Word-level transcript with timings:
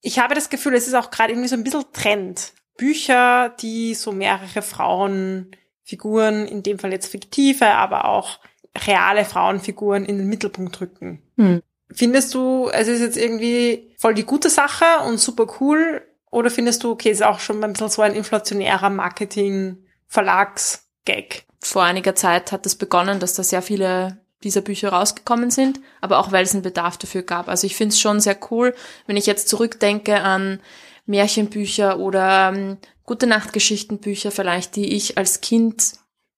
Ich 0.00 0.18
habe 0.18 0.34
das 0.34 0.50
Gefühl, 0.50 0.74
es 0.74 0.86
ist 0.86 0.94
auch 0.94 1.10
gerade 1.10 1.32
irgendwie 1.32 1.48
so 1.48 1.56
ein 1.56 1.64
bisschen 1.64 1.84
Trend. 1.92 2.52
Bücher, 2.76 3.50
die 3.60 3.94
so 3.94 4.12
mehrere 4.12 4.62
Frauenfiguren, 4.62 6.46
in 6.46 6.62
dem 6.62 6.78
Fall 6.78 6.92
jetzt 6.92 7.08
fiktive, 7.08 7.66
aber 7.66 8.06
auch 8.06 8.38
reale 8.86 9.24
Frauenfiguren 9.24 10.04
in 10.04 10.18
den 10.18 10.28
Mittelpunkt 10.28 10.80
rücken. 10.80 11.20
Hm. 11.36 11.62
Findest 11.90 12.34
du, 12.34 12.68
es 12.68 12.86
ist 12.86 13.00
jetzt 13.00 13.16
irgendwie 13.16 13.92
voll 13.98 14.14
die 14.14 14.24
gute 14.24 14.50
Sache 14.50 14.84
und 15.06 15.18
super 15.18 15.48
cool? 15.60 16.02
Oder 16.30 16.50
findest 16.50 16.84
du, 16.84 16.90
okay, 16.90 17.08
es 17.10 17.20
ist 17.20 17.26
auch 17.26 17.40
schon 17.40 17.64
ein 17.64 17.72
bisschen 17.72 17.88
so 17.88 18.02
ein 18.02 18.14
inflationärer 18.14 18.90
Marketing-Verlags-Gag? 18.90 21.46
Vor 21.60 21.82
einiger 21.82 22.14
Zeit 22.14 22.52
hat 22.52 22.66
es 22.66 22.76
begonnen, 22.76 23.18
dass 23.18 23.34
da 23.34 23.42
sehr 23.42 23.62
viele 23.62 24.18
dieser 24.44 24.60
Bücher 24.60 24.90
rausgekommen 24.90 25.50
sind, 25.50 25.80
aber 26.00 26.18
auch 26.18 26.32
weil 26.32 26.44
es 26.44 26.52
einen 26.52 26.62
Bedarf 26.62 26.96
dafür 26.96 27.22
gab. 27.22 27.48
Also 27.48 27.66
ich 27.66 27.76
finde 27.76 27.92
es 27.92 28.00
schon 28.00 28.20
sehr 28.20 28.38
cool, 28.50 28.74
wenn 29.06 29.16
ich 29.16 29.26
jetzt 29.26 29.48
zurückdenke 29.48 30.20
an 30.20 30.60
Märchenbücher 31.06 31.98
oder 31.98 32.52
ähm, 32.54 32.76
gute 33.04 33.26
Nachtgeschichtenbücher 33.26 34.30
vielleicht, 34.30 34.76
die 34.76 34.94
ich 34.94 35.18
als 35.18 35.40
Kind 35.40 35.94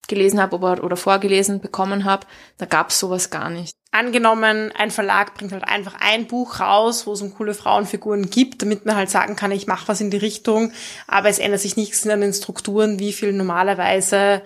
gelesen 0.08 0.40
habe 0.40 0.56
oder, 0.56 0.82
oder 0.82 0.96
vorgelesen 0.96 1.60
bekommen 1.60 2.04
habe, 2.04 2.26
da 2.58 2.66
gab 2.66 2.90
es 2.90 2.98
sowas 2.98 3.30
gar 3.30 3.50
nicht. 3.50 3.72
Angenommen, 3.92 4.72
ein 4.76 4.90
Verlag 4.90 5.34
bringt 5.34 5.52
halt 5.52 5.64
einfach 5.66 5.94
ein 6.00 6.26
Buch 6.26 6.60
raus, 6.60 7.06
wo 7.06 7.12
es 7.12 7.22
um 7.22 7.34
coole 7.34 7.54
Frauenfiguren 7.54 8.30
gibt, 8.30 8.62
damit 8.62 8.86
man 8.86 8.96
halt 8.96 9.10
sagen 9.10 9.34
kann, 9.34 9.50
ich 9.50 9.66
mache 9.66 9.88
was 9.88 10.00
in 10.00 10.10
die 10.10 10.16
Richtung, 10.16 10.72
aber 11.08 11.28
es 11.28 11.38
ändert 11.38 11.60
sich 11.60 11.76
nichts 11.76 12.06
an 12.06 12.20
den 12.20 12.32
Strukturen, 12.32 12.98
wie 12.98 13.12
viel 13.12 13.32
normalerweise 13.32 14.42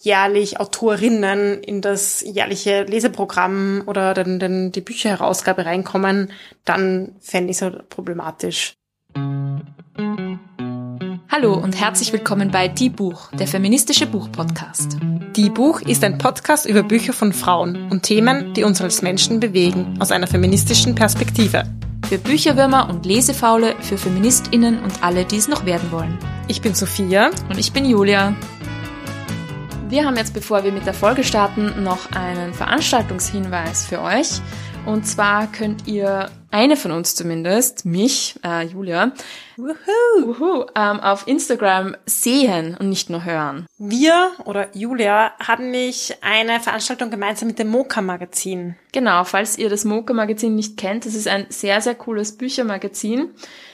jährlich 0.00 0.60
Autorinnen 0.60 1.60
in 1.62 1.80
das 1.80 2.22
jährliche 2.22 2.84
Leseprogramm 2.84 3.82
oder 3.86 4.14
dann, 4.14 4.38
dann 4.38 4.70
die 4.72 4.80
Bücherherausgabe 4.80 5.66
reinkommen, 5.66 6.30
dann 6.64 7.16
fände 7.20 7.50
ich 7.50 7.56
es 7.56 7.62
halt 7.62 7.88
problematisch. 7.88 8.74
Hallo 11.30 11.54
und 11.54 11.78
herzlich 11.78 12.12
willkommen 12.12 12.50
bei 12.50 12.68
Die 12.68 12.90
Buch, 12.90 13.30
der 13.32 13.46
feministische 13.46 14.06
Buchpodcast. 14.06 14.96
Die 15.36 15.50
Buch 15.50 15.80
ist 15.82 16.02
ein 16.04 16.18
Podcast 16.18 16.66
über 16.66 16.82
Bücher 16.82 17.12
von 17.12 17.32
Frauen 17.32 17.90
und 17.90 18.02
Themen, 18.02 18.54
die 18.54 18.64
uns 18.64 18.80
als 18.80 19.02
Menschen 19.02 19.40
bewegen, 19.40 19.98
aus 20.00 20.10
einer 20.10 20.26
feministischen 20.26 20.94
Perspektive. 20.94 21.64
Für 22.08 22.18
Bücherwürmer 22.18 22.88
und 22.88 23.04
Lesefaule, 23.04 23.74
für 23.80 23.98
FeministInnen 23.98 24.82
und 24.82 25.02
alle, 25.02 25.24
die 25.24 25.36
es 25.36 25.48
noch 25.48 25.66
werden 25.66 25.92
wollen. 25.92 26.18
Ich 26.48 26.62
bin 26.62 26.74
Sophia. 26.74 27.30
Und 27.50 27.58
ich 27.58 27.72
bin 27.72 27.84
Julia. 27.84 28.34
Wir 29.88 30.04
haben 30.04 30.16
jetzt, 30.16 30.34
bevor 30.34 30.64
wir 30.64 30.72
mit 30.72 30.84
der 30.84 30.92
Folge 30.92 31.24
starten, 31.24 31.82
noch 31.82 32.12
einen 32.12 32.52
Veranstaltungshinweis 32.52 33.86
für 33.86 34.02
euch. 34.02 34.42
Und 34.84 35.06
zwar 35.06 35.50
könnt 35.50 35.86
ihr 35.86 36.28
eine 36.50 36.76
von 36.76 36.90
uns 36.90 37.14
zumindest, 37.14 37.86
mich, 37.86 38.38
äh, 38.44 38.66
Julia, 38.66 39.12
wuhu, 39.56 40.38
wuhu, 40.38 40.66
ähm, 40.74 41.00
auf 41.00 41.26
Instagram 41.26 41.96
sehen 42.04 42.76
und 42.78 42.90
nicht 42.90 43.08
nur 43.08 43.24
hören. 43.24 43.66
Wir 43.78 44.32
oder 44.44 44.68
Julia 44.76 45.32
hatten 45.40 45.70
nicht 45.70 46.18
eine 46.20 46.60
Veranstaltung 46.60 47.10
gemeinsam 47.10 47.48
mit 47.48 47.58
dem 47.58 47.68
Moka 47.70 48.02
Magazin. 48.02 48.76
Genau, 48.92 49.24
falls 49.24 49.56
ihr 49.56 49.70
das 49.70 49.86
Moka 49.86 50.12
Magazin 50.12 50.54
nicht 50.54 50.76
kennt, 50.76 51.06
das 51.06 51.14
ist 51.14 51.28
ein 51.28 51.46
sehr, 51.48 51.80
sehr 51.80 51.94
cooles 51.94 52.36
Büchermagazin. 52.36 53.30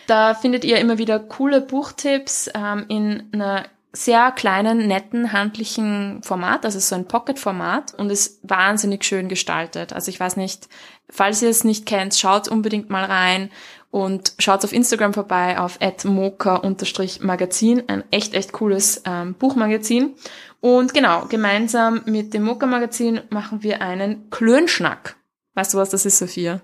Da 0.06 0.34
findet 0.34 0.64
ihr 0.64 0.78
immer 0.78 0.98
wieder 0.98 1.18
coole 1.18 1.60
Buchtipps 1.60 2.50
ähm, 2.54 2.84
in 2.88 3.30
einer 3.32 3.64
sehr 3.94 4.32
kleinen, 4.32 4.88
netten, 4.88 5.32
handlichen 5.32 6.20
Format, 6.22 6.64
also 6.64 6.80
so 6.80 6.96
ein 6.96 7.06
Pocket-Format 7.06 7.94
und 7.94 8.10
ist 8.10 8.40
wahnsinnig 8.42 9.04
schön 9.04 9.28
gestaltet. 9.28 9.92
Also 9.92 10.10
ich 10.10 10.18
weiß 10.18 10.36
nicht, 10.36 10.68
falls 11.08 11.40
ihr 11.42 11.48
es 11.48 11.62
nicht 11.62 11.86
kennt, 11.86 12.16
schaut 12.16 12.48
unbedingt 12.48 12.90
mal 12.90 13.04
rein 13.04 13.50
und 13.92 14.34
schaut 14.40 14.64
auf 14.64 14.72
Instagram 14.72 15.14
vorbei 15.14 15.60
auf 15.60 15.78
moka-magazin, 16.04 17.84
ein 17.86 18.02
echt, 18.10 18.34
echt 18.34 18.52
cooles 18.52 19.02
ähm, 19.06 19.34
Buchmagazin. 19.34 20.16
Und 20.60 20.92
genau, 20.92 21.26
gemeinsam 21.26 22.02
mit 22.06 22.34
dem 22.34 22.42
Moka-Magazin 22.42 23.20
machen 23.30 23.62
wir 23.62 23.80
einen 23.80 24.28
Klönschnack. 24.30 25.16
Weißt 25.54 25.74
du, 25.74 25.78
was 25.78 25.90
das 25.90 26.04
ist, 26.04 26.18
Sophia? 26.18 26.60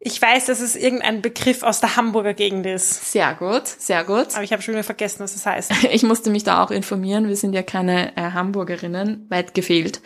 Ich 0.00 0.22
weiß, 0.22 0.46
dass 0.46 0.60
es 0.60 0.76
irgendein 0.76 1.22
Begriff 1.22 1.64
aus 1.64 1.80
der 1.80 1.96
Hamburger 1.96 2.32
Gegend 2.32 2.66
ist. 2.66 3.10
Sehr 3.10 3.34
gut, 3.34 3.66
sehr 3.66 4.04
gut. 4.04 4.34
Aber 4.34 4.44
ich 4.44 4.52
habe 4.52 4.62
schon 4.62 4.74
wieder 4.74 4.84
vergessen, 4.84 5.20
was 5.20 5.32
das 5.32 5.44
heißt. 5.44 5.72
Ich 5.90 6.04
musste 6.04 6.30
mich 6.30 6.44
da 6.44 6.62
auch 6.62 6.70
informieren. 6.70 7.26
Wir 7.26 7.36
sind 7.36 7.52
ja 7.52 7.62
keine 7.62 8.16
äh, 8.16 8.30
Hamburgerinnen, 8.30 9.26
weit 9.28 9.54
gefehlt. 9.54 10.00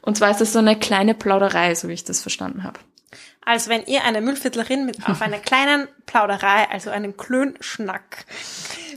Und 0.00 0.16
zwar 0.16 0.30
ist 0.30 0.40
das 0.40 0.52
so 0.52 0.60
eine 0.60 0.78
kleine 0.78 1.14
Plauderei, 1.14 1.74
so 1.74 1.88
wie 1.88 1.92
ich 1.92 2.04
das 2.04 2.22
verstanden 2.22 2.62
habe. 2.62 2.78
Also 3.44 3.70
wenn 3.70 3.84
ihr 3.86 4.04
eine 4.04 4.20
Müllviertlerin 4.20 4.86
mit 4.86 5.08
auf 5.08 5.20
einer 5.20 5.38
kleinen 5.38 5.88
Plauderei, 6.06 6.68
also 6.70 6.90
einem 6.90 7.16
Klönschnack, 7.16 8.24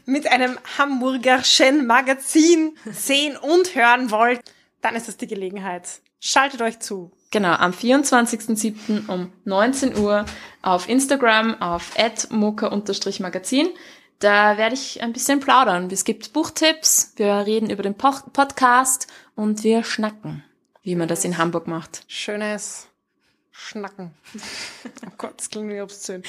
mit 0.06 0.28
einem 0.28 0.60
Hamburgerschen 0.78 1.88
Magazin 1.88 2.78
sehen 2.86 3.38
und 3.38 3.74
hören 3.74 4.12
wollt, 4.12 4.42
dann 4.82 4.96
ist 4.96 5.08
das 5.08 5.18
die 5.18 5.28
Gelegenheit. 5.28 6.02
Schaltet 6.20 6.62
euch 6.62 6.80
zu. 6.80 7.12
Genau, 7.36 7.52
am 7.52 7.74
24.07. 7.74 9.10
um 9.10 9.30
19 9.44 9.98
Uhr 9.98 10.24
auf 10.62 10.88
Instagram 10.88 11.62
auf 11.62 11.92
moka-magazin. 12.30 13.68
Da 14.20 14.58
werde 14.58 14.76
ich 14.76 15.04
ein 15.04 15.12
bisschen 15.12 15.42
plaudern. 15.42 15.90
Es 15.92 16.06
gibt 16.06 16.32
Buchtipps, 16.32 17.12
wir 17.18 17.46
reden 17.46 17.70
über 17.70 17.84
den 17.84 17.94
Podcast 17.94 19.08
und 19.36 19.66
wir 19.66 19.84
schnacken, 19.84 20.46
wie 20.82 20.96
man 20.96 21.10
das 21.10 21.26
in 21.26 21.38
Hamburg 21.38 21.68
macht. 21.68 22.06
Schönes 22.08 22.88
Schnacken. 23.52 24.12
Oh 25.06 25.12
Gott, 25.18 25.34
das 25.36 25.50
klingt 25.50 25.70
wie 25.72 25.82
obszön. 25.82 26.24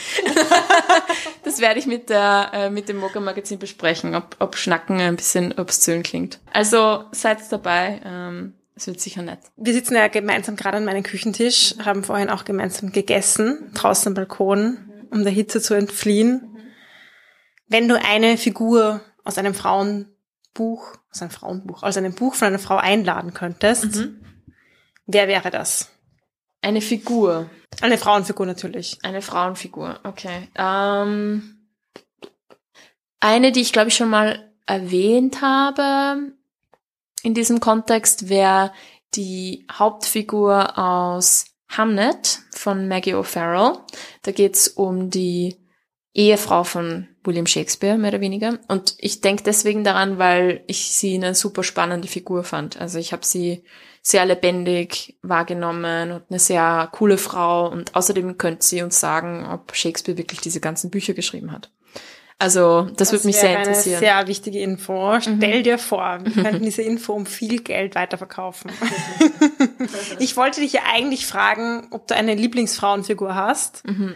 das 1.45 1.61
werde 1.61 1.79
ich 1.79 1.87
mit, 1.87 2.11
der, 2.11 2.51
äh, 2.53 2.71
mit 2.71 2.89
dem 2.89 2.97
Moka-Magazin 2.97 3.61
besprechen, 3.61 4.17
ob, 4.17 4.35
ob 4.41 4.57
Schnacken 4.57 4.99
ein 4.99 5.15
bisschen 5.15 5.57
obszön 5.57 6.03
klingt. 6.03 6.41
Also 6.53 7.05
seid 7.13 7.39
dabei. 7.53 8.01
Ähm, 8.05 8.55
es 8.77 8.87
wird 8.87 9.01
sicher 9.01 9.23
nett. 9.23 9.41
Wir 9.57 9.73
sitzen 9.73 9.95
ja 9.95 10.07
gemeinsam 10.09 10.55
gerade 10.55 10.77
an 10.77 10.85
meinem 10.85 11.03
Küchentisch, 11.03 11.75
haben 11.83 12.05
vorhin 12.05 12.29
auch 12.29 12.45
gemeinsam 12.45 12.93
gegessen, 12.93 13.71
draußen 13.73 14.09
am 14.09 14.15
Balkon, 14.15 15.09
um 15.11 15.25
der 15.25 15.33
Hitze 15.33 15.63
zu 15.63 15.75
entfliehen. 15.75 16.59
Wenn 17.69 17.89
du 17.89 17.99
eine 17.99 18.37
Figur 18.37 19.01
aus 19.25 19.39
einem 19.39 19.55
Frauenbuch, 19.55 20.95
aus 21.11 21.23
einem 21.23 21.31
Frauenbuch, 21.31 21.83
aus 21.83 21.97
einem 21.97 22.15
Buch 22.15 22.35
von 22.35 22.49
einer 22.49 22.59
Frau 22.59 22.77
einladen 22.77 23.33
könntest, 23.33 23.97
mhm. 23.97 24.21
wer 25.07 25.27
wäre 25.27 25.51
das? 25.51 25.91
Eine 26.61 26.83
Figur. 26.83 27.49
Eine 27.81 27.97
Frauenfigur 27.97 28.45
natürlich. 28.45 28.99
Eine 29.03 29.23
Frauenfigur, 29.23 30.01
okay. 30.05 30.49
Ähm, 30.55 31.67
eine, 33.21 33.53
die 33.53 33.63
ich 33.63 33.73
glaube 33.73 33.89
ich 33.89 33.97
schon 33.97 34.11
mal 34.11 34.53
erwähnt 34.67 35.41
habe, 35.41 36.33
in 37.27 37.35
diesem 37.35 37.59
Kontext 37.59 38.29
wäre 38.29 38.71
die 39.17 39.67
Hauptfigur 39.73 40.79
aus 40.79 41.47
Hamnet 41.69 42.39
von 42.53 42.87
Maggie 42.87 43.15
O'Farrell. 43.15 43.81
Da 44.23 44.31
geht's 44.31 44.69
um 44.69 45.11
die 45.11 45.57
Ehefrau 46.15 46.63
von 46.63 47.09
William 47.25 47.47
Shakespeare, 47.47 47.99
mehr 47.99 48.13
oder 48.13 48.21
weniger. 48.21 48.61
Und 48.69 48.95
ich 48.99 49.23
denke 49.23 49.43
deswegen 49.43 49.83
daran, 49.83 50.19
weil 50.19 50.63
ich 50.69 50.93
sie 50.93 51.17
eine 51.17 51.35
super 51.35 51.65
spannende 51.65 52.07
Figur 52.07 52.45
fand. 52.45 52.81
Also 52.81 53.01
ich 53.01 53.13
habe 53.13 53.27
sie 53.27 53.65
sehr 54.03 54.25
lebendig 54.25 55.19
wahrgenommen 55.23 56.13
und 56.13 56.23
eine 56.31 56.39
sehr 56.39 56.89
coole 56.93 57.19
Frau. 57.19 57.69
Und 57.69 57.97
außerdem 57.97 58.39
könnte 58.39 58.65
sie 58.65 58.83
uns 58.83 59.01
sagen, 59.01 59.45
ob 59.53 59.75
Shakespeare 59.75 60.17
wirklich 60.17 60.43
diese 60.43 60.61
ganzen 60.61 60.91
Bücher 60.91 61.13
geschrieben 61.13 61.51
hat. 61.51 61.73
Also 62.39 62.83
das, 62.83 62.97
das 62.97 63.13
würde 63.13 63.27
mich 63.29 63.37
sehr 63.37 63.59
interessieren. 63.59 63.97
Eine 63.97 64.07
sehr 64.07 64.27
wichtige 64.27 64.61
Info. 64.61 65.19
Stell 65.21 65.35
mhm. 65.35 65.63
dir 65.63 65.79
vor, 65.79 66.19
wir 66.23 66.43
könnten 66.43 66.65
diese 66.65 66.83
Info 66.83 67.15
um 67.15 67.25
viel 67.25 67.63
Geld 67.63 67.95
weiterverkaufen. 67.95 68.71
ich 70.19 70.37
wollte 70.37 70.61
dich 70.61 70.75
ja 70.75 70.83
eigentlich 70.93 71.27
fragen, 71.27 71.87
ob 71.93 72.07
du 72.07 72.15
eine 72.15 72.35
Lieblingsfrauenfigur 72.35 73.35
hast. 73.35 73.87
Mhm. 73.87 74.15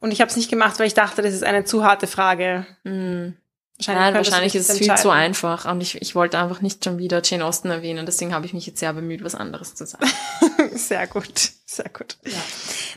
Und 0.00 0.12
ich 0.12 0.20
habe 0.20 0.30
es 0.30 0.36
nicht 0.36 0.50
gemacht, 0.50 0.80
weil 0.80 0.88
ich 0.88 0.94
dachte, 0.94 1.22
das 1.22 1.32
ist 1.32 1.44
eine 1.44 1.64
zu 1.64 1.84
harte 1.84 2.08
Frage. 2.08 2.66
Mhm. 2.82 3.36
Wahrscheinlich, 3.80 4.04
Nein, 4.04 4.14
wahrscheinlich 4.14 4.54
ist 4.54 4.68
es 4.68 4.78
viel 4.78 4.94
zu 4.94 5.08
einfach 5.08 5.64
und 5.64 5.80
ich, 5.80 6.00
ich 6.02 6.14
wollte 6.14 6.38
einfach 6.38 6.60
nicht 6.60 6.84
schon 6.84 6.98
wieder 6.98 7.22
Jane 7.24 7.44
Austen 7.46 7.70
erwähnen, 7.70 8.04
deswegen 8.04 8.34
habe 8.34 8.44
ich 8.44 8.52
mich 8.52 8.66
jetzt 8.66 8.78
sehr 8.78 8.92
bemüht, 8.92 9.24
was 9.24 9.34
anderes 9.34 9.74
zu 9.74 9.86
sagen. 9.86 10.06
sehr 10.74 11.06
gut, 11.06 11.52
sehr 11.64 11.88
gut. 11.88 12.18
Ja. 12.26 12.38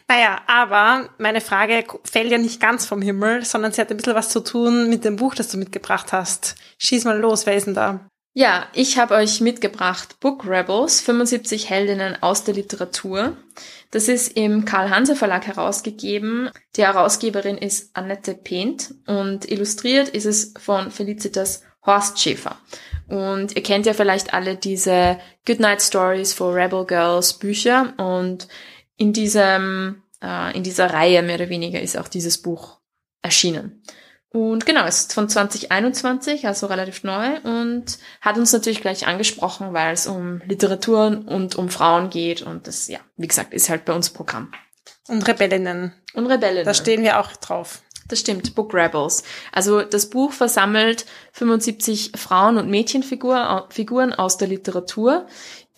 Naja, 0.09 0.41
aber 0.47 1.09
meine 1.19 1.39
Frage 1.39 1.85
fällt 2.03 2.31
ja 2.31 2.37
nicht 2.37 2.59
ganz 2.59 2.85
vom 2.85 3.01
Himmel, 3.01 3.45
sondern 3.45 3.71
sie 3.71 3.79
hat 3.79 3.91
ein 3.91 3.97
bisschen 3.97 4.15
was 4.15 4.27
zu 4.27 4.41
tun 4.41 4.89
mit 4.89 5.05
dem 5.05 5.15
Buch, 5.15 5.35
das 5.35 5.47
du 5.47 5.57
mitgebracht 5.57 6.11
hast. 6.11 6.55
Schieß 6.79 7.05
mal 7.05 7.17
los, 7.17 7.45
wer 7.45 7.55
ist 7.55 7.67
denn 7.67 7.75
da? 7.75 8.09
Ja, 8.35 8.67
ich 8.73 8.97
habe 8.97 9.13
euch 9.13 9.41
mitgebracht 9.41 10.19
Book 10.19 10.47
Rebels, 10.47 11.01
75 11.01 11.69
Heldinnen 11.69 12.21
aus 12.23 12.43
der 12.43 12.55
Literatur. 12.55 13.37
Das 13.91 14.07
ist 14.07 14.35
im 14.35 14.65
Karl-Hanse 14.65 15.15
Verlag 15.15 15.45
herausgegeben. 15.45 16.49
Die 16.75 16.81
Herausgeberin 16.81 17.59
ist 17.59 17.95
Annette 17.95 18.33
Pent 18.33 18.95
und 19.05 19.51
illustriert 19.51 20.09
ist 20.09 20.25
es 20.25 20.53
von 20.57 20.89
Felicitas 20.89 21.61
Horst 21.85 22.19
Schäfer. 22.19 22.57
Und 23.07 23.55
ihr 23.55 23.61
kennt 23.61 23.85
ja 23.85 23.93
vielleicht 23.93 24.33
alle 24.33 24.55
diese 24.55 25.19
Goodnight 25.45 25.83
Stories 25.83 26.33
for 26.33 26.55
Rebel 26.55 26.85
Girls 26.87 27.33
Bücher 27.33 27.93
und 27.97 28.47
in 28.97 29.13
diesem, 29.13 30.01
äh, 30.23 30.57
in 30.57 30.63
dieser 30.63 30.91
Reihe 30.91 31.21
mehr 31.21 31.35
oder 31.35 31.49
weniger 31.49 31.79
ist 31.79 31.99
auch 31.99 32.07
dieses 32.07 32.41
Buch 32.41 32.79
erschienen. 33.21 33.83
Und 34.33 34.65
genau, 34.65 34.87
ist 34.87 35.13
von 35.13 35.29
2021, 35.29 36.47
also 36.47 36.65
relativ 36.65 37.03
neu 37.03 37.39
und 37.43 37.99
hat 38.19 38.35
uns 38.35 38.51
natürlich 38.51 38.81
gleich 38.81 39.05
angesprochen, 39.05 39.73
weil 39.73 39.93
es 39.93 40.07
um 40.07 40.41
Literatur 40.47 41.21
und 41.27 41.55
um 41.55 41.69
Frauen 41.69 42.09
geht 42.09 42.41
und 42.41 42.65
das, 42.65 42.87
ja, 42.87 42.99
wie 43.15 43.27
gesagt, 43.27 43.53
ist 43.53 43.69
halt 43.69 43.85
bei 43.85 43.93
uns 43.93 44.09
Programm. 44.09 44.51
Und 45.07 45.27
Rebellinnen. 45.27 45.93
Und 46.15 46.25
Rebellinnen. 46.25 46.65
Da 46.65 46.73
stehen 46.73 47.03
wir 47.03 47.19
auch 47.19 47.31
drauf. 47.33 47.83
Das 48.13 48.19
stimmt, 48.19 48.53
Book 48.53 48.75
Rebels. 48.75 49.23
Also 49.51 49.81
das 49.81 50.07
Buch 50.07 50.33
versammelt 50.33 51.07
75 51.31 52.11
Frauen- 52.15 52.57
und 52.57 52.69
Mädchenfiguren 52.69 54.13
aus 54.13 54.37
der 54.37 54.47
Literatur, 54.47 55.25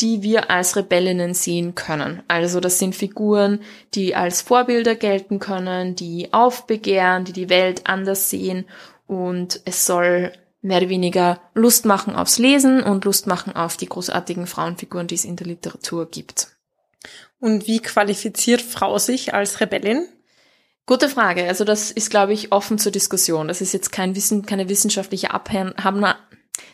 die 0.01 0.21
wir 0.21 0.51
als 0.51 0.75
Rebellinnen 0.75 1.33
sehen 1.33 1.75
können. 1.75 2.23
Also 2.27 2.59
das 2.59 2.77
sind 2.77 2.93
Figuren, 2.93 3.61
die 3.93 4.15
als 4.15 4.41
Vorbilder 4.41 4.95
gelten 4.95 5.39
können, 5.39 5.95
die 5.95 6.33
aufbegehren, 6.33 7.23
die 7.23 7.31
die 7.31 7.47
Welt 7.47 7.83
anders 7.85 8.29
sehen 8.29 8.65
und 9.07 9.61
es 9.63 9.85
soll 9.85 10.33
mehr 10.61 10.79
oder 10.79 10.89
weniger 10.89 11.39
Lust 11.53 11.85
machen 11.85 12.17
aufs 12.17 12.37
Lesen 12.37 12.83
und 12.83 13.05
Lust 13.05 13.27
machen 13.27 13.55
auf 13.55 13.77
die 13.77 13.87
großartigen 13.87 14.45
Frauenfiguren, 14.45 15.07
die 15.07 15.15
es 15.15 15.23
in 15.23 15.37
der 15.37 15.47
Literatur 15.47 16.09
gibt. 16.09 16.49
Und 17.39 17.65
wie 17.65 17.79
qualifiziert 17.79 18.61
Frau 18.61 18.97
sich 18.97 19.33
als 19.33 19.61
Rebellin? 19.61 20.09
Gute 20.85 21.09
Frage. 21.09 21.47
Also 21.47 21.63
das 21.63 21.89
ist, 21.89 22.09
glaube 22.09 22.33
ich, 22.33 22.51
offen 22.51 22.77
zur 22.77 22.91
Diskussion. 22.91 23.47
Das 23.47 23.61
ist 23.61 23.73
jetzt 23.73 23.91
kein 23.91 24.15
Wissen, 24.15 24.45
keine 24.45 24.69
wissenschaftliche 24.69 25.31
Abhandlung, 25.31 26.13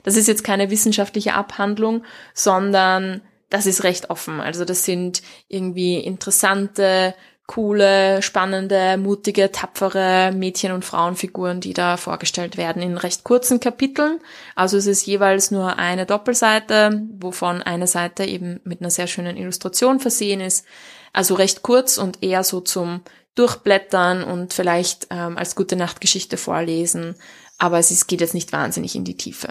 das 0.03 0.15
ist 0.15 0.27
jetzt 0.27 0.43
keine 0.43 0.69
wissenschaftliche 0.69 1.33
Abhandlung, 1.33 2.03
sondern 2.33 3.21
das 3.49 3.65
ist 3.65 3.83
recht 3.83 4.09
offen. 4.09 4.39
Also 4.39 4.65
das 4.65 4.85
sind 4.85 5.21
irgendwie 5.47 5.97
interessante, 5.97 7.13
coole, 7.47 8.21
spannende, 8.21 8.97
mutige, 8.97 9.51
tapfere 9.51 10.31
Mädchen- 10.33 10.71
und 10.71 10.85
Frauenfiguren, 10.85 11.59
die 11.59 11.73
da 11.73 11.97
vorgestellt 11.97 12.55
werden 12.55 12.81
in 12.81 12.97
recht 12.97 13.25
kurzen 13.25 13.59
Kapiteln. 13.59 14.19
Also 14.55 14.77
es 14.77 14.87
ist 14.87 15.05
jeweils 15.05 15.51
nur 15.51 15.77
eine 15.77 16.05
Doppelseite, 16.05 17.01
wovon 17.19 17.61
eine 17.61 17.87
Seite 17.87 18.23
eben 18.23 18.61
mit 18.63 18.79
einer 18.79 18.89
sehr 18.89 19.07
schönen 19.07 19.35
Illustration 19.35 19.99
versehen 19.99 20.39
ist. 20.39 20.65
Also 21.11 21.35
recht 21.35 21.61
kurz 21.61 21.97
und 21.97 22.23
eher 22.23 22.45
so 22.45 22.61
zum 22.61 23.01
Durchblättern 23.35 24.23
und 24.23 24.53
vielleicht 24.53 25.07
ähm, 25.09 25.37
als 25.37 25.55
gute 25.55 25.75
Nachtgeschichte 25.75 26.37
vorlesen. 26.37 27.15
Aber 27.57 27.79
es 27.79 27.91
ist, 27.91 28.07
geht 28.07 28.21
jetzt 28.21 28.33
nicht 28.33 28.51
wahnsinnig 28.51 28.95
in 28.95 29.05
die 29.05 29.17
Tiefe. 29.17 29.49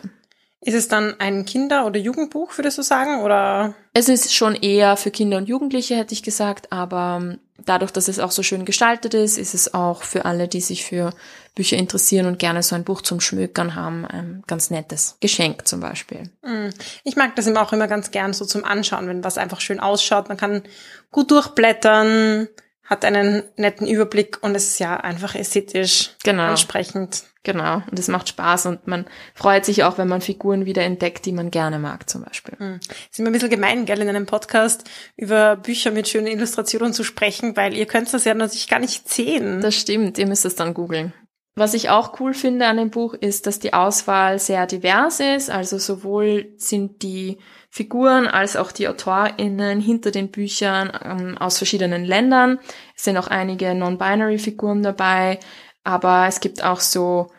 Ist 0.62 0.74
es 0.74 0.88
dann 0.88 1.18
ein 1.20 1.46
Kinder- 1.46 1.86
oder 1.86 1.98
Jugendbuch, 1.98 2.58
würdest 2.58 2.76
du 2.76 2.82
sagen, 2.82 3.22
oder? 3.22 3.74
Es 3.94 4.10
ist 4.10 4.34
schon 4.34 4.54
eher 4.54 4.98
für 4.98 5.10
Kinder 5.10 5.38
und 5.38 5.48
Jugendliche, 5.48 5.96
hätte 5.96 6.12
ich 6.12 6.22
gesagt, 6.22 6.70
aber 6.70 7.18
ähm, 7.22 7.38
dadurch, 7.64 7.90
dass 7.92 8.08
es 8.08 8.18
auch 8.18 8.30
so 8.30 8.42
schön 8.42 8.66
gestaltet 8.66 9.14
ist, 9.14 9.38
ist 9.38 9.54
es 9.54 9.72
auch 9.72 10.02
für 10.02 10.26
alle, 10.26 10.48
die 10.48 10.60
sich 10.60 10.84
für 10.84 11.14
Bücher 11.54 11.78
interessieren 11.78 12.26
und 12.26 12.38
gerne 12.38 12.62
so 12.62 12.74
ein 12.74 12.84
Buch 12.84 13.00
zum 13.00 13.20
Schmökern 13.20 13.74
haben, 13.74 14.04
ein 14.04 14.42
ganz 14.46 14.68
nettes 14.68 15.16
Geschenk 15.20 15.66
zum 15.66 15.80
Beispiel. 15.80 16.30
Mm. 16.42 16.68
Ich 17.04 17.16
mag 17.16 17.34
das 17.36 17.46
immer 17.46 17.62
auch 17.62 17.72
immer 17.72 17.88
ganz 17.88 18.10
gern 18.10 18.34
so 18.34 18.44
zum 18.44 18.64
Anschauen, 18.64 19.08
wenn 19.08 19.24
was 19.24 19.38
einfach 19.38 19.60
schön 19.60 19.80
ausschaut. 19.80 20.28
Man 20.28 20.36
kann 20.36 20.62
gut 21.10 21.30
durchblättern, 21.30 22.48
hat 22.90 23.04
einen 23.04 23.44
netten 23.56 23.86
Überblick 23.86 24.38
und 24.42 24.56
es 24.56 24.72
ist 24.72 24.80
ja 24.80 24.96
einfach 24.96 25.36
ästhetisch 25.36 26.10
genau. 26.24 26.42
ansprechend. 26.42 27.22
Genau, 27.42 27.76
und 27.90 27.98
es 27.98 28.08
macht 28.08 28.28
Spaß 28.28 28.66
und 28.66 28.86
man 28.86 29.06
freut 29.32 29.64
sich 29.64 29.82
auch, 29.84 29.96
wenn 29.96 30.08
man 30.08 30.20
Figuren 30.20 30.66
wieder 30.66 30.82
entdeckt, 30.82 31.24
die 31.24 31.32
man 31.32 31.50
gerne 31.50 31.78
mag 31.78 32.10
zum 32.10 32.22
Beispiel. 32.22 32.58
Hm. 32.58 32.80
Ist 33.10 33.18
immer 33.18 33.30
ein 33.30 33.32
bisschen 33.32 33.48
gemein, 33.48 33.86
gell, 33.86 34.02
in 34.02 34.10
einem 34.10 34.26
Podcast 34.26 34.84
über 35.16 35.56
Bücher 35.56 35.90
mit 35.90 36.06
schönen 36.06 36.26
Illustrationen 36.26 36.92
zu 36.92 37.02
sprechen, 37.02 37.56
weil 37.56 37.74
ihr 37.74 37.86
könnt 37.86 38.12
das 38.12 38.24
ja 38.26 38.34
natürlich 38.34 38.68
gar 38.68 38.80
nicht 38.80 39.08
sehen. 39.08 39.62
Das 39.62 39.74
stimmt, 39.74 40.18
ihr 40.18 40.26
müsst 40.26 40.44
es 40.44 40.54
dann 40.54 40.74
googeln. 40.74 41.14
Was 41.54 41.72
ich 41.72 41.88
auch 41.88 42.20
cool 42.20 42.34
finde 42.34 42.66
an 42.66 42.76
dem 42.76 42.90
Buch 42.90 43.14
ist, 43.14 43.46
dass 43.46 43.58
die 43.58 43.72
Auswahl 43.72 44.38
sehr 44.38 44.66
divers 44.66 45.20
ist. 45.20 45.50
Also 45.50 45.78
sowohl 45.78 46.52
sind 46.56 47.02
die 47.02 47.38
Figuren 47.72 48.26
als 48.26 48.56
auch 48.56 48.72
die 48.72 48.88
AutorInnen 48.88 49.80
hinter 49.80 50.10
den 50.10 50.32
Büchern 50.32 50.92
ähm, 51.04 51.38
aus 51.38 51.58
verschiedenen 51.58 52.04
Ländern. 52.04 52.58
Es 52.96 53.04
sind 53.04 53.16
auch 53.16 53.28
einige 53.28 53.74
Non-Binary-Figuren 53.76 54.82
dabei, 54.82 55.38
aber 55.84 56.26
es 56.26 56.40
gibt 56.40 56.64
auch 56.64 56.80
so, 56.80 57.30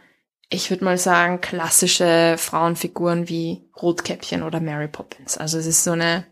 ich 0.49 0.69
würde 0.69 0.85
mal 0.85 0.97
sagen, 0.97 1.41
klassische 1.41 2.35
Frauenfiguren 2.37 3.27
wie 3.27 3.69
Rotkäppchen 3.81 4.41
oder 4.41 4.61
Mary 4.61 4.87
Poppins. 4.87 5.37
Also 5.37 5.57
es 5.57 5.65
ist 5.65 5.83
so 5.83 5.91
eine 5.91 6.25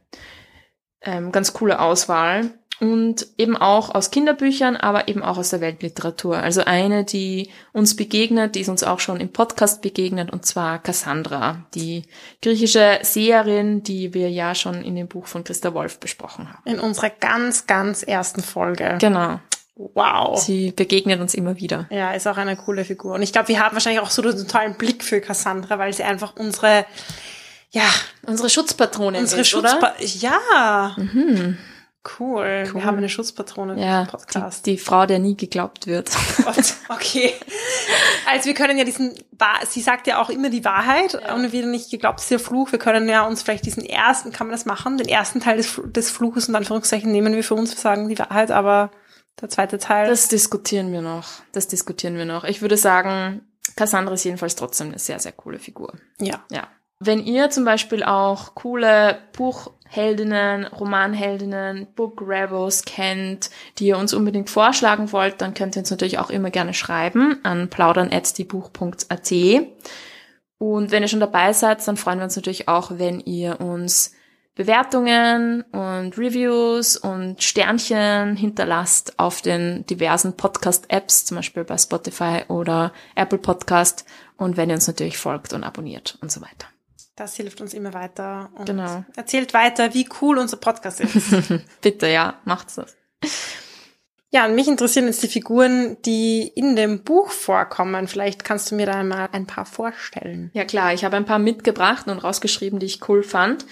ähm, 1.01 1.33
ganz 1.33 1.51
coole 1.51 1.81
Auswahl 1.81 2.51
und 2.79 3.27
eben 3.37 3.57
auch 3.57 3.93
aus 3.93 4.11
Kinderbüchern, 4.11 4.77
aber 4.77 5.07
eben 5.07 5.21
auch 5.21 5.37
aus 5.37 5.49
der 5.49 5.61
Weltliteratur. 5.61 6.37
Also 6.37 6.63
eine, 6.63 7.03
die 7.03 7.49
uns 7.73 7.95
begegnet, 7.95 8.55
die 8.55 8.61
ist 8.61 8.69
uns 8.69 8.83
auch 8.83 8.99
schon 8.99 9.19
im 9.19 9.31
Podcast 9.33 9.81
begegnet, 9.81 10.31
und 10.31 10.45
zwar 10.45 10.79
Cassandra, 10.79 11.65
die 11.75 12.03
griechische 12.41 12.99
Seherin, 13.01 13.83
die 13.83 14.13
wir 14.13 14.29
ja 14.29 14.55
schon 14.55 14.81
in 14.81 14.95
dem 14.95 15.07
Buch 15.07 15.27
von 15.27 15.43
Christa 15.43 15.73
Wolf 15.73 15.99
besprochen 15.99 16.47
haben. 16.51 16.61
In 16.65 16.79
unserer 16.79 17.09
ganz, 17.09 17.67
ganz 17.67 18.03
ersten 18.03 18.41
Folge. 18.41 18.97
Genau. 18.99 19.39
Wow. 19.75 20.37
Sie 20.37 20.71
begegnet 20.71 21.21
uns 21.21 21.33
immer 21.33 21.57
wieder. 21.57 21.87
Ja, 21.89 22.11
ist 22.11 22.27
auch 22.27 22.37
eine 22.37 22.57
coole 22.57 22.83
Figur. 22.83 23.13
Und 23.13 23.21
ich 23.21 23.31
glaube, 23.31 23.47
wir 23.47 23.59
haben 23.63 23.73
wahrscheinlich 23.73 24.01
auch 24.01 24.09
so 24.09 24.21
einen 24.21 24.37
totalen 24.37 24.75
Blick 24.75 25.03
für 25.03 25.21
Cassandra, 25.21 25.79
weil 25.79 25.93
sie 25.93 26.03
einfach 26.03 26.35
unsere, 26.35 26.85
ja, 27.71 27.87
unsere 28.23 28.49
Schutzpatronin 28.49 29.21
unsere 29.21 29.41
ist, 29.41 29.47
Schutzpa 29.47 29.93
oder? 29.95 30.03
Ja. 30.03 30.95
Mhm. 30.97 31.57
Cool. 32.19 32.63
Cool. 32.67 32.73
Wir 32.75 32.85
haben 32.85 32.97
eine 32.97 33.09
Schutzpatronin 33.09 33.77
Ja, 33.77 34.05
Podcast. 34.05 34.65
die, 34.65 34.71
die 34.71 34.77
Frau, 34.77 35.05
der 35.05 35.19
nie 35.19 35.35
geglaubt 35.35 35.85
wird. 35.85 36.09
Gott, 36.43 36.75
okay. 36.87 37.33
Also 38.25 38.45
wir 38.45 38.53
können 38.53 38.77
ja 38.77 38.85
diesen, 38.85 39.13
sie 39.67 39.81
sagt 39.81 40.07
ja 40.07 40.21
auch 40.21 40.29
immer 40.29 40.49
die 40.49 40.63
Wahrheit 40.63 41.19
und 41.33 41.51
wir 41.51 41.65
nicht 41.65 41.91
geglaubt, 41.91 42.21
ist 42.21 42.31
ihr 42.31 42.39
Fluch. 42.39 42.71
Wir 42.71 42.79
können 42.79 43.09
ja 43.09 43.25
uns 43.27 43.41
vielleicht 43.43 43.65
diesen 43.65 43.85
ersten, 43.85 44.31
kann 44.31 44.47
man 44.47 44.53
das 44.53 44.65
machen? 44.65 44.97
Den 44.97 45.09
ersten 45.09 45.41
Teil 45.41 45.57
des, 45.57 45.79
des 45.85 46.09
Fluches 46.09 46.47
und 46.47 46.55
Anführungszeichen 46.55 47.11
nehmen 47.11 47.33
wir 47.35 47.43
für 47.43 47.55
uns, 47.55 47.71
wir 47.71 47.79
sagen 47.79 48.07
die 48.07 48.17
Wahrheit, 48.17 48.51
aber 48.51 48.91
der 49.41 49.49
zweite 49.49 49.77
Teil. 49.77 50.07
Das 50.07 50.29
diskutieren 50.29 50.91
wir 50.93 51.01
noch. 51.01 51.27
Das 51.51 51.67
diskutieren 51.67 52.15
wir 52.15 52.25
noch. 52.25 52.45
Ich 52.45 52.61
würde 52.61 52.77
sagen, 52.77 53.41
Cassandra 53.75 54.13
ist 54.13 54.23
jedenfalls 54.23 54.55
trotzdem 54.55 54.87
eine 54.87 54.99
sehr, 54.99 55.19
sehr 55.19 55.33
coole 55.33 55.59
Figur. 55.59 55.93
ja. 56.19 56.43
Ja. 56.49 56.67
Wenn 57.01 57.23
ihr 57.25 57.49
zum 57.49 57.63
Beispiel 57.63 58.03
auch 58.03 58.55
coole 58.55 59.19
Buchheldinnen, 59.89 60.65
Romanheldinnen, 60.65 61.87
Book 61.95 62.21
Rebels 62.21 62.85
kennt, 62.85 63.49
die 63.79 63.87
ihr 63.87 63.97
uns 63.97 64.13
unbedingt 64.13 64.49
vorschlagen 64.49 65.11
wollt, 65.11 65.41
dann 65.41 65.53
könnt 65.53 65.75
ihr 65.75 65.81
uns 65.81 65.91
natürlich 65.91 66.19
auch 66.19 66.29
immer 66.29 66.51
gerne 66.51 66.73
schreiben 66.73 67.39
an 67.43 67.69
plaudern.diebuch.at. 67.69 69.31
Und 70.59 70.91
wenn 70.91 71.03
ihr 71.03 71.07
schon 71.07 71.19
dabei 71.19 71.53
seid, 71.53 71.85
dann 71.87 71.97
freuen 71.97 72.19
wir 72.19 72.25
uns 72.25 72.35
natürlich 72.35 72.67
auch, 72.67 72.91
wenn 72.95 73.19
ihr 73.21 73.61
uns 73.61 74.13
Bewertungen 74.55 75.61
und 75.71 76.17
Reviews 76.17 76.97
und 76.97 77.41
Sternchen 77.41 78.35
hinterlasst 78.35 79.17
auf 79.17 79.41
den 79.41 79.85
diversen 79.85 80.35
Podcast-Apps, 80.35 81.25
zum 81.25 81.37
Beispiel 81.37 81.63
bei 81.63 81.77
Spotify 81.77 82.43
oder 82.49 82.91
Apple 83.15 83.37
Podcast 83.37 84.05
und 84.37 84.57
wenn 84.57 84.69
ihr 84.69 84.75
uns 84.75 84.87
natürlich 84.87 85.17
folgt 85.17 85.53
und 85.53 85.63
abonniert 85.63 86.17
und 86.21 86.31
so 86.31 86.41
weiter. 86.41 86.67
Das 87.19 87.35
hilft 87.35 87.59
uns 87.59 87.73
immer 87.73 87.93
weiter 87.93 88.49
und 88.55 88.65
Genau. 88.65 89.03
erzählt 89.17 89.53
weiter, 89.53 89.93
wie 89.93 90.07
cool 90.21 90.37
unser 90.37 90.55
Podcast 90.55 91.01
ist. 91.01 91.33
Bitte, 91.81 92.07
ja, 92.07 92.39
macht's 92.45 92.75
das. 92.75 92.95
ja, 94.31 94.45
und 94.45 94.55
mich 94.55 94.69
interessieren 94.69 95.07
jetzt 95.07 95.21
die 95.21 95.27
Figuren, 95.27 95.97
die 96.03 96.47
in 96.47 96.77
dem 96.77 97.03
Buch 97.03 97.29
vorkommen. 97.31 98.07
Vielleicht 98.07 98.45
kannst 98.45 98.71
du 98.71 98.75
mir 98.75 98.85
da 98.85 99.03
mal 99.03 99.27
ein 99.33 99.45
paar 99.47 99.65
vorstellen. 99.65 100.49
Ja 100.53 100.63
klar, 100.63 100.93
ich 100.93 101.03
habe 101.03 101.17
ein 101.17 101.25
paar 101.25 101.39
mitgebracht 101.39 102.07
und 102.07 102.19
rausgeschrieben, 102.19 102.79
die 102.79 102.85
ich 102.85 103.09
cool 103.09 103.21
fand. 103.21 103.65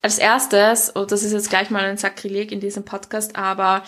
Als 0.00 0.18
erstes, 0.18 0.88
und 0.88 1.12
das 1.12 1.22
ist 1.22 1.32
jetzt 1.32 1.50
gleich 1.50 1.68
mal 1.68 1.84
ein 1.84 1.98
Sakrileg 1.98 2.52
in 2.52 2.60
diesem 2.60 2.86
Podcast, 2.86 3.36
aber 3.36 3.82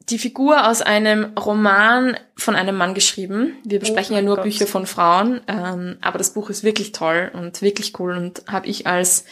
die 0.00 0.18
Figur 0.18 0.68
aus 0.68 0.80
einem 0.80 1.32
Roman 1.38 2.16
von 2.36 2.56
einem 2.56 2.76
Mann 2.76 2.94
geschrieben. 2.94 3.56
Wir 3.64 3.78
besprechen 3.78 4.14
ja 4.14 4.18
mein 4.18 4.26
nur 4.26 4.36
Gott. 4.36 4.44
Bücher 4.44 4.66
von 4.66 4.86
Frauen, 4.86 5.40
ähm, 5.48 5.98
aber 6.00 6.18
das 6.18 6.32
Buch 6.32 6.50
ist 6.50 6.64
wirklich 6.64 6.92
toll 6.92 7.30
und 7.34 7.60
wirklich 7.62 7.98
cool 7.98 8.16
und 8.16 8.42
habe 8.48 8.68
ich 8.68 8.86
als 8.86 9.24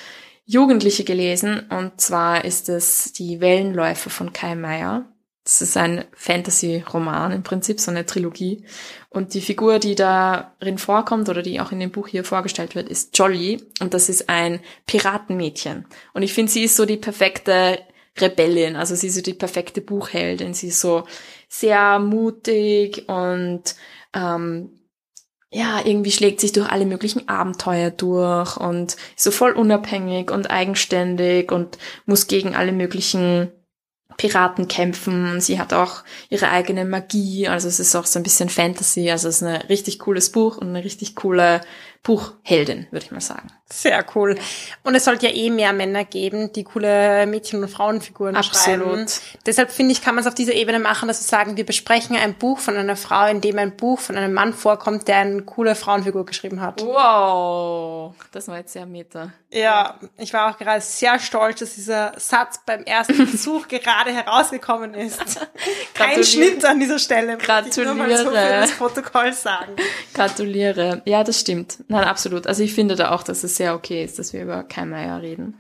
Jugendliche 0.45 1.05
gelesen. 1.05 1.67
Und 1.71 2.01
zwar 2.01 2.45
ist 2.45 2.69
es 2.69 3.13
Die 3.13 3.41
Wellenläufe 3.41 4.11
von 4.11 4.33
Kai 4.33 4.55
Meier. 4.55 5.07
Das 5.45 5.63
ist 5.63 5.77
ein 5.77 6.05
Fantasy-Roman 6.13 7.31
im 7.31 7.45
Prinzip, 7.45 7.79
so 7.79 7.93
eine 7.93 8.05
Trilogie. 8.05 8.65
Und 9.11 9.33
die 9.33 9.41
Figur, 9.41 9.79
die 9.79 9.95
darin 9.95 10.77
vorkommt 10.77 11.29
oder 11.29 11.41
die 11.41 11.61
auch 11.61 11.71
in 11.71 11.79
dem 11.79 11.93
Buch 11.93 12.09
hier 12.09 12.25
vorgestellt 12.25 12.75
wird, 12.75 12.89
ist 12.89 13.17
Jolly. 13.17 13.63
Und 13.81 13.95
das 13.95 14.09
ist 14.09 14.29
ein 14.29 14.61
Piratenmädchen. 14.87 15.87
Und 16.15 16.23
ich 16.23 16.33
finde, 16.33 16.51
sie 16.51 16.65
ist 16.65 16.75
so 16.75 16.85
die 16.85 16.97
perfekte 16.97 17.79
Rebellin. 18.21 18.77
Also 18.77 18.95
sie 18.95 19.09
ist 19.09 19.15
so 19.17 19.23
die 19.23 19.35
perfekte 19.35 19.81
Buchheldin. 19.81 20.55
Sie 20.55 20.69
ist 20.69 20.81
so 20.81 21.05
sehr 21.49 21.99
mutig 21.99 23.09
und 23.09 23.63
ähm, 24.15 24.71
ja, 25.51 25.81
irgendwie 25.85 26.11
schlägt 26.11 26.41
sich 26.41 26.53
durch 26.53 26.69
alle 26.69 26.87
möglichen 26.87 27.29
Abenteuer 27.29 27.91
durch 27.91 28.57
und 28.57 28.97
ist 29.17 29.25
so 29.25 29.31
voll 29.31 29.53
unabhängig 29.53 30.31
und 30.31 30.51
eigenständig 30.51 31.53
und 31.53 31.79
muss 32.05 32.27
gegen 32.27 32.55
alle 32.55 32.73
möglichen 32.73 33.53
Piraten 34.17 34.67
kämpfen. 34.67 35.41
Sie 35.41 35.59
hat 35.59 35.73
auch 35.73 36.03
ihre 36.31 36.51
eigene 36.51 36.85
Magie, 36.85 37.49
also 37.49 37.69
es 37.69 37.81
ist 37.81 37.95
auch 37.95 38.07
so 38.07 38.19
ein 38.19 38.23
bisschen 38.23 38.49
Fantasy. 38.49 39.11
Also 39.11 39.29
es 39.29 39.37
ist 39.37 39.43
ein 39.43 39.63
richtig 39.63 39.99
cooles 39.99 40.31
Buch 40.31 40.57
und 40.57 40.69
eine 40.69 40.85
richtig 40.85 41.15
coole 41.15 41.61
Buchheldin, 42.07 42.87
würde 42.93 43.05
ich 43.05 43.11
mal 43.11 43.21
sagen. 43.21 43.49
Sehr 43.69 44.07
cool. 44.15 44.37
Und 44.85 44.95
es 44.95 45.05
sollte 45.05 45.27
ja 45.27 45.35
eh 45.35 45.51
mehr 45.51 45.73
Männer 45.73 46.05
geben, 46.05 46.53
die 46.53 46.63
coole 46.63 47.27
Mädchen- 47.27 47.61
und 47.61 47.69
Frauenfiguren 47.69 48.37
Absolut. 48.37 48.87
schreiben. 48.87 49.07
Deshalb 49.45 49.73
finde 49.73 49.91
ich, 49.91 50.03
kann 50.03 50.15
man 50.15 50.23
es 50.23 50.29
auf 50.29 50.37
dieser 50.37 50.53
Ebene 50.53 50.79
machen, 50.79 51.09
dass 51.09 51.21
wir 51.21 51.27
sagen, 51.27 51.57
wir 51.57 51.67
besprechen 51.67 52.15
ein 52.15 52.35
Buch 52.35 52.61
von 52.61 52.77
einer 52.77 52.95
Frau, 52.95 53.27
in 53.27 53.41
dem 53.41 53.59
ein 53.59 53.77
Buch 53.77 53.99
von 53.99 54.17
einem 54.17 54.35
Mann 54.35 54.53
vorkommt, 54.53 55.09
der 55.09 55.17
eine 55.17 55.43
coole 55.43 55.75
Frauenfigur 55.75 56.25
geschrieben 56.25 56.61
hat. 56.61 56.81
Wow, 56.81 58.15
das 58.31 58.47
war 58.47 58.59
jetzt 58.59 58.73
sehr 58.73 58.87
meta. 58.87 59.33
Ja, 59.51 59.99
ich 60.17 60.33
war 60.33 60.51
auch 60.51 60.59
gerade 60.59 60.81
sehr 60.81 61.19
stolz, 61.19 61.61
dass 61.61 61.75
dieser 61.75 62.13
Satz 62.19 62.61
beim 62.67 62.85
ersten 62.85 63.15
Versuch 63.27 63.67
gerade 63.67 64.13
herausgekommen 64.13 64.95
ist. 64.95 65.21
Kein 65.95 66.23
Schnitt 66.23 66.65
an 66.65 66.79
dieser 66.79 67.01
Stelle. 67.01 67.37
Gratuliere. 67.37 67.81
Ich 67.81 67.85
nur 67.85 67.95
mal 67.95 68.17
so 68.17 68.31
für 68.31 68.33
das 68.35 68.73
Protokoll 68.73 69.33
sagen. 69.33 69.73
Gratuliere. 70.15 71.03
Ja, 71.05 71.25
das 71.25 71.41
stimmt. 71.41 71.79
Nein, 71.97 72.09
absolut. 72.09 72.47
Also 72.47 72.63
ich 72.63 72.75
finde 72.75 72.95
da 72.95 73.13
auch, 73.13 73.23
dass 73.23 73.43
es 73.43 73.57
sehr 73.57 73.75
okay 73.75 74.05
ist, 74.05 74.19
dass 74.19 74.33
wir 74.33 74.43
über 74.43 74.63
Kai 74.63 74.85
Meier 74.85 75.23
reden. 75.23 75.59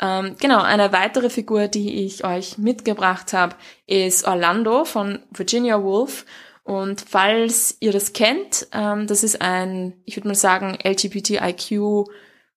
Ähm, 0.00 0.36
genau, 0.40 0.62
eine 0.62 0.92
weitere 0.92 1.30
Figur, 1.30 1.68
die 1.68 2.04
ich 2.04 2.24
euch 2.24 2.58
mitgebracht 2.58 3.32
habe, 3.32 3.54
ist 3.86 4.26
Orlando 4.26 4.84
von 4.84 5.20
Virginia 5.30 5.82
Woolf. 5.82 6.24
Und 6.62 7.04
falls 7.06 7.76
ihr 7.80 7.92
das 7.92 8.14
kennt, 8.14 8.66
ähm, 8.72 9.06
das 9.06 9.22
ist 9.22 9.42
ein, 9.42 9.92
ich 10.06 10.16
würde 10.16 10.28
mal 10.28 10.34
sagen, 10.34 10.78
LGBTIQ 10.82 12.06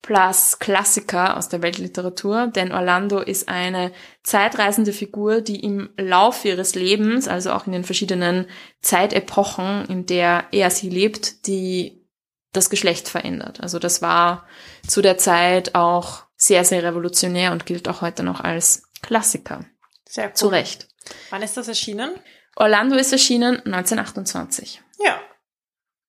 plus 0.01 0.59
Klassiker 0.59 1.35
aus 1.35 1.49
der 1.49 1.61
Weltliteratur, 1.61 2.47
denn 2.47 2.71
Orlando 2.71 3.19
ist 3.19 3.49
eine 3.49 3.91
zeitreisende 4.23 4.93
Figur, 4.93 5.41
die 5.41 5.59
im 5.59 5.89
Laufe 5.97 6.47
ihres 6.47 6.75
Lebens, 6.75 7.27
also 7.27 7.51
auch 7.51 7.67
in 7.67 7.73
den 7.73 7.83
verschiedenen 7.83 8.45
Zeitepochen, 8.81 9.85
in 9.89 10.05
der 10.05 10.45
er 10.51 10.69
sie 10.69 10.89
lebt, 10.89 11.45
die 11.47 12.06
das 12.53 12.69
Geschlecht 12.69 13.09
verändert. 13.09 13.61
Also 13.61 13.79
das 13.79 14.01
war 14.01 14.47
zu 14.87 15.01
der 15.01 15.17
Zeit 15.17 15.75
auch 15.75 16.23
sehr, 16.35 16.63
sehr 16.63 16.83
revolutionär 16.83 17.51
und 17.51 17.65
gilt 17.65 17.87
auch 17.87 18.01
heute 18.01 18.23
noch 18.23 18.41
als 18.41 18.83
Klassiker. 19.01 19.65
Sehr 20.07 20.27
cool. 20.27 20.33
Zu 20.33 20.47
Recht. 20.47 20.87
Wann 21.29 21.41
ist 21.41 21.57
das 21.57 21.67
erschienen? 21.67 22.11
Orlando 22.55 22.95
ist 22.95 23.11
erschienen 23.11 23.57
1928. 23.65 24.81
Ja. 24.99 25.19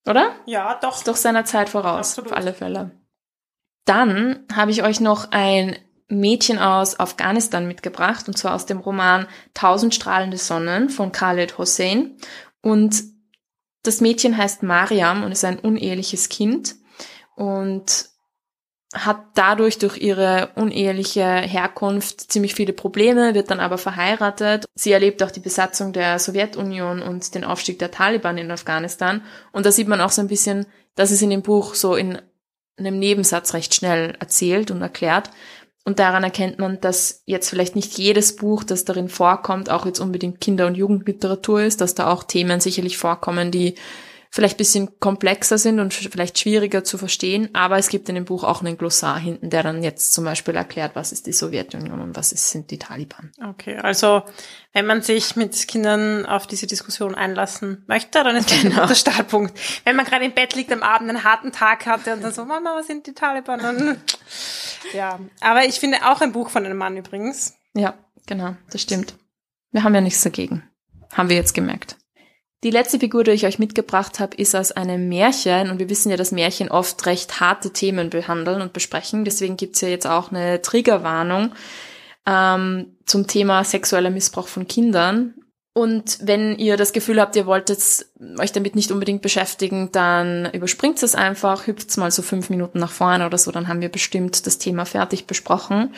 Oder? 0.07 0.37
Ja, 0.47 0.78
doch. 0.80 0.99
Ist 0.99 1.09
doch 1.09 1.16
seiner 1.16 1.45
Zeit 1.45 1.68
voraus, 1.68 2.11
Absolut. 2.11 2.33
auf 2.33 2.38
alle 2.38 2.54
Fälle. 2.54 2.90
Dann 3.85 4.47
habe 4.54 4.71
ich 4.71 4.83
euch 4.83 5.00
noch 5.00 5.30
ein 5.30 5.76
Mädchen 6.09 6.59
aus 6.59 6.99
Afghanistan 6.99 7.66
mitgebracht, 7.66 8.28
und 8.28 8.37
zwar 8.37 8.54
aus 8.54 8.64
dem 8.64 8.78
Roman 8.78 9.26
Tausend 9.52 9.95
strahlende 9.95 10.38
Sonnen 10.38 10.88
von 10.88 11.12
Khaled 11.12 11.59
Hossein. 11.59 12.16
Und 12.62 13.02
das 13.88 14.00
Mädchen 14.00 14.37
heißt 14.37 14.62
Mariam 14.62 15.25
und 15.25 15.33
ist 15.33 15.45
ein 15.45 15.59
uneheliches 15.59 16.28
Kind 16.28 16.76
und 17.35 18.11
hat 18.95 19.18
dadurch 19.35 19.78
durch 19.78 19.99
ihre 19.99 20.50
uneheliche 20.54 21.25
Herkunft 21.25 22.33
ziemlich 22.33 22.54
viele 22.54 22.73
Probleme, 22.73 23.35
wird 23.35 23.50
dann 23.50 23.61
aber 23.61 23.76
verheiratet. 23.76 24.66
Sie 24.75 24.92
erlebt 24.92 25.23
auch 25.23 25.30
die 25.30 25.40
Besatzung 25.40 25.92
der 25.92 26.18
Sowjetunion 26.18 27.02
und 27.02 27.35
den 27.35 27.45
Aufstieg 27.45 27.78
der 27.78 27.90
Taliban 27.90 28.38
in 28.38 28.50
Afghanistan. 28.50 29.23
Und 29.52 29.66
da 29.66 29.73
sieht 29.73 29.88
man 29.88 30.00
auch 30.00 30.11
so 30.11 30.23
ein 30.23 30.28
bisschen, 30.28 30.66
dass 30.95 31.11
es 31.11 31.21
in 31.21 31.30
dem 31.30 31.42
Buch 31.42 31.75
so 31.75 31.97
in 31.97 32.18
einem 32.78 32.99
Nebensatz 32.99 33.54
recht 33.54 33.75
schnell 33.75 34.16
erzählt 34.21 34.71
und 34.71 34.80
erklärt. 34.80 35.30
Und 35.85 35.99
daran 35.99 36.23
erkennt 36.23 36.59
man, 36.59 36.81
dass 36.81 37.23
jetzt 37.25 37.49
vielleicht 37.49 37.75
nicht 37.75 37.97
jedes 37.97 38.37
Buch, 38.37 38.63
das 38.63 38.85
darin 38.85 39.09
vorkommt, 39.09 39.71
auch 39.71 39.87
jetzt 39.87 40.01
unbedingt 40.01 40.41
Kinder- 40.41 40.67
und 40.67 40.77
Jugendliteratur 40.77 41.63
ist, 41.63 41.81
dass 41.81 41.95
da 41.95 42.13
auch 42.13 42.25
Themen 42.25 42.61
sicherlich 42.61 42.99
vorkommen, 42.99 43.51
die 43.51 43.75
vielleicht 44.31 44.57
bisschen 44.57 44.99
komplexer 45.01 45.59
sind 45.59 45.81
und 45.81 45.95
vielleicht 45.95 46.39
schwieriger 46.39 46.85
zu 46.85 46.99
verstehen, 46.99 47.49
aber 47.55 47.79
es 47.79 47.89
gibt 47.89 48.09
in 48.09 48.15
dem 48.15 48.25
Buch 48.25 48.45
auch 48.45 48.61
einen 48.61 48.77
Glossar 48.77 49.19
hinten, 49.19 49.51
der 49.51 49.63
dann 49.63 49.83
jetzt 49.83 50.13
zum 50.13 50.25
Beispiel 50.25 50.55
erklärt, 50.55 50.95
was 50.95 51.13
ist 51.13 51.27
die 51.27 51.33
Sowjetunion 51.33 52.01
und 52.01 52.17
was 52.17 52.33
ist, 52.33 52.51
sind 52.51 52.71
die 52.71 52.79
Taliban. 52.79 53.33
Okay, 53.43 53.77
also 53.77 54.23
wenn 54.73 54.87
man 54.87 55.03
sich 55.03 55.37
mit 55.37 55.67
Kindern 55.69 56.27
auf 56.27 56.47
diese 56.47 56.67
Diskussion 56.67 57.15
einlassen 57.15 57.85
möchte, 57.87 58.23
dann 58.23 58.37
ist 58.37 58.51
das 58.51 58.63
genau. 58.63 58.83
guter 58.83 58.95
Startpunkt. 58.95 59.59
Wenn 59.85 59.97
man 59.97 60.05
gerade 60.05 60.25
im 60.25 60.33
Bett 60.33 60.55
liegt 60.55 60.73
am 60.73 60.83
Abend, 60.83 61.09
einen 61.09 61.25
harten 61.25 61.53
Tag 61.53 61.87
hatte 61.87 62.13
und 62.13 62.23
dann 62.23 62.33
so, 62.33 62.45
Mama, 62.45 62.75
was 62.77 62.87
sind 62.87 63.07
die 63.07 63.15
Taliban? 63.15 63.61
Dann, 63.61 64.01
ja, 64.93 65.19
aber 65.41 65.65
ich 65.65 65.81
finde 65.81 65.99
auch 66.05 66.21
ein 66.21 66.33
Buch 66.33 66.51
von 66.51 66.65
einem 66.65 66.77
Mann 66.77 66.97
übrigens. 66.97 67.55
Ja, 67.75 67.95
genau, 68.27 68.57
das 68.71 68.83
stimmt. 68.83 69.15
Wir 69.71 69.85
haben 69.85 69.95
ja 69.95 70.01
nichts 70.01 70.23
dagegen. 70.23 70.63
Haben 71.13 71.29
wir 71.29 71.37
jetzt 71.37 71.55
gemerkt. 71.55 71.97
Die 72.65 72.71
letzte 72.71 72.99
Figur, 72.99 73.23
die 73.23 73.31
ich 73.31 73.47
euch 73.47 73.61
mitgebracht 73.61 74.19
habe, 74.19 74.37
ist 74.37 74.57
aus 74.57 74.73
einem 74.73 75.09
Märchen. 75.09 75.71
Und 75.71 75.79
wir 75.79 75.88
wissen 75.88 76.11
ja, 76.11 76.17
dass 76.17 76.33
Märchen 76.33 76.71
oft 76.71 77.07
recht 77.07 77.41
harte 77.41 77.73
Themen 77.73 78.11
behandeln 78.11 78.61
und 78.61 78.73
besprechen. 78.73 79.25
Deswegen 79.25 79.57
gibt's 79.57 79.81
ja 79.81 79.88
jetzt 79.88 80.07
auch 80.07 80.33
eine 80.33 80.61
Triggerwarnung 80.61 81.53
ähm, 82.27 82.97
zum 83.07 83.27
Thema 83.29 83.62
sexueller 83.62 84.11
Missbrauch 84.11 84.49
von 84.49 84.67
Kindern. 84.67 85.35
Und 85.73 86.19
wenn 86.21 86.59
ihr 86.59 86.77
das 86.77 86.93
Gefühl 86.93 87.21
habt, 87.21 87.37
ihr 87.37 87.47
wollt 87.47 87.69
jetzt 87.71 88.12
euch 88.41 88.50
damit 88.50 88.75
nicht 88.75 88.91
unbedingt 88.91 89.23
beschäftigen, 89.23 89.93
dann 89.93 90.50
überspringt 90.53 91.00
es 91.05 91.15
einfach, 91.15 91.69
hüpft 91.69 91.97
mal 91.97 92.11
so 92.11 92.23
fünf 92.23 92.50
Minuten 92.50 92.81
nach 92.81 92.91
vorne 92.91 93.25
oder 93.25 93.38
so, 93.38 93.53
dann 93.53 93.69
haben 93.69 93.81
wir 93.81 93.88
bestimmt 93.88 94.45
das 94.49 94.59
Thema 94.59 94.85
fertig 94.85 95.29
besprochen. 95.29 95.95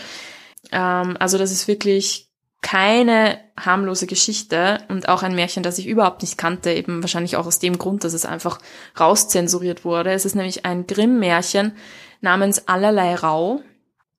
Ähm, 0.70 1.16
also 1.18 1.38
das 1.38 1.50
ist 1.50 1.66
wirklich 1.66 2.29
keine 2.62 3.38
harmlose 3.58 4.06
Geschichte 4.06 4.78
und 4.88 5.08
auch 5.08 5.22
ein 5.22 5.34
Märchen, 5.34 5.62
das 5.62 5.78
ich 5.78 5.86
überhaupt 5.86 6.22
nicht 6.22 6.38
kannte, 6.38 6.72
eben 6.72 7.02
wahrscheinlich 7.02 7.36
auch 7.36 7.46
aus 7.46 7.58
dem 7.58 7.78
Grund, 7.78 8.04
dass 8.04 8.12
es 8.12 8.26
einfach 8.26 8.58
rauszensuriert 8.98 9.84
wurde. 9.84 10.12
Es 10.12 10.24
ist 10.24 10.34
nämlich 10.34 10.64
ein 10.66 10.86
Grimm-Märchen 10.86 11.72
namens 12.20 12.68
Allerlei 12.68 13.14
Rau. 13.14 13.62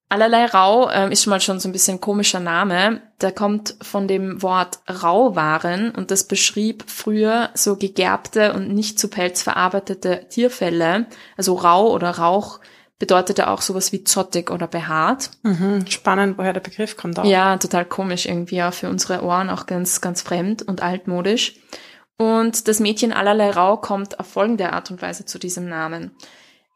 Allerlei 0.09 0.45
Rau 0.45 0.89
ähm, 0.91 1.11
ist 1.11 1.23
schon 1.23 1.31
mal 1.31 1.39
schon 1.39 1.61
so 1.61 1.69
ein 1.69 1.71
bisschen 1.71 2.01
komischer 2.01 2.41
Name. 2.41 3.01
Der 3.21 3.31
kommt 3.31 3.75
von 3.81 4.07
dem 4.09 4.41
Wort 4.41 4.79
Rauwaren 4.89 5.91
und 5.91 6.11
das 6.11 6.25
beschrieb 6.25 6.83
früher 6.87 7.49
so 7.53 7.77
gegerbte 7.77 8.53
und 8.53 8.73
nicht 8.73 8.99
zu 8.99 9.07
Pelz 9.07 9.41
verarbeitete 9.41 10.27
Tierfälle, 10.29 11.05
also 11.37 11.53
Rau 11.53 11.91
oder 11.93 12.09
Rauch 12.09 12.59
bedeutete 13.01 13.49
auch 13.49 13.63
sowas 13.63 13.91
wie 13.91 14.03
zottig 14.03 14.51
oder 14.51 14.67
behaart. 14.67 15.31
Mhm, 15.41 15.87
spannend, 15.87 16.37
woher 16.37 16.53
der 16.53 16.59
Begriff 16.59 16.95
kommt 16.95 17.17
auch. 17.17 17.25
Ja, 17.25 17.57
total 17.57 17.83
komisch 17.83 18.27
irgendwie, 18.27 18.57
ja, 18.57 18.69
für 18.69 18.89
unsere 18.89 19.23
Ohren 19.23 19.49
auch 19.49 19.65
ganz, 19.65 20.01
ganz 20.01 20.21
fremd 20.21 20.61
und 20.61 20.83
altmodisch. 20.83 21.55
Und 22.17 22.67
das 22.67 22.79
Mädchen 22.79 23.11
allerlei 23.11 23.49
Rau 23.49 23.77
kommt 23.77 24.19
auf 24.19 24.27
folgende 24.27 24.71
Art 24.71 24.91
und 24.91 25.01
Weise 25.01 25.25
zu 25.25 25.39
diesem 25.39 25.67
Namen. 25.67 26.11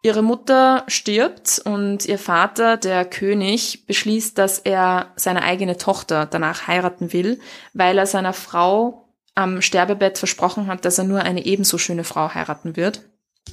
Ihre 0.01 0.23
Mutter 0.23 0.83
stirbt 0.87 1.61
und 1.63 2.07
ihr 2.07 2.17
Vater, 2.17 2.77
der 2.77 3.05
König, 3.05 3.85
beschließt, 3.85 4.35
dass 4.35 4.57
er 4.57 5.11
seine 5.15 5.43
eigene 5.43 5.77
Tochter 5.77 6.25
danach 6.25 6.65
heiraten 6.65 7.13
will, 7.13 7.39
weil 7.73 7.99
er 7.99 8.07
seiner 8.07 8.33
Frau 8.33 9.09
am 9.35 9.61
Sterbebett 9.61 10.17
versprochen 10.17 10.65
hat, 10.65 10.85
dass 10.85 10.97
er 10.97 11.03
nur 11.03 11.21
eine 11.21 11.45
ebenso 11.45 11.77
schöne 11.77 12.03
Frau 12.03 12.33
heiraten 12.33 12.75
wird. 12.75 13.03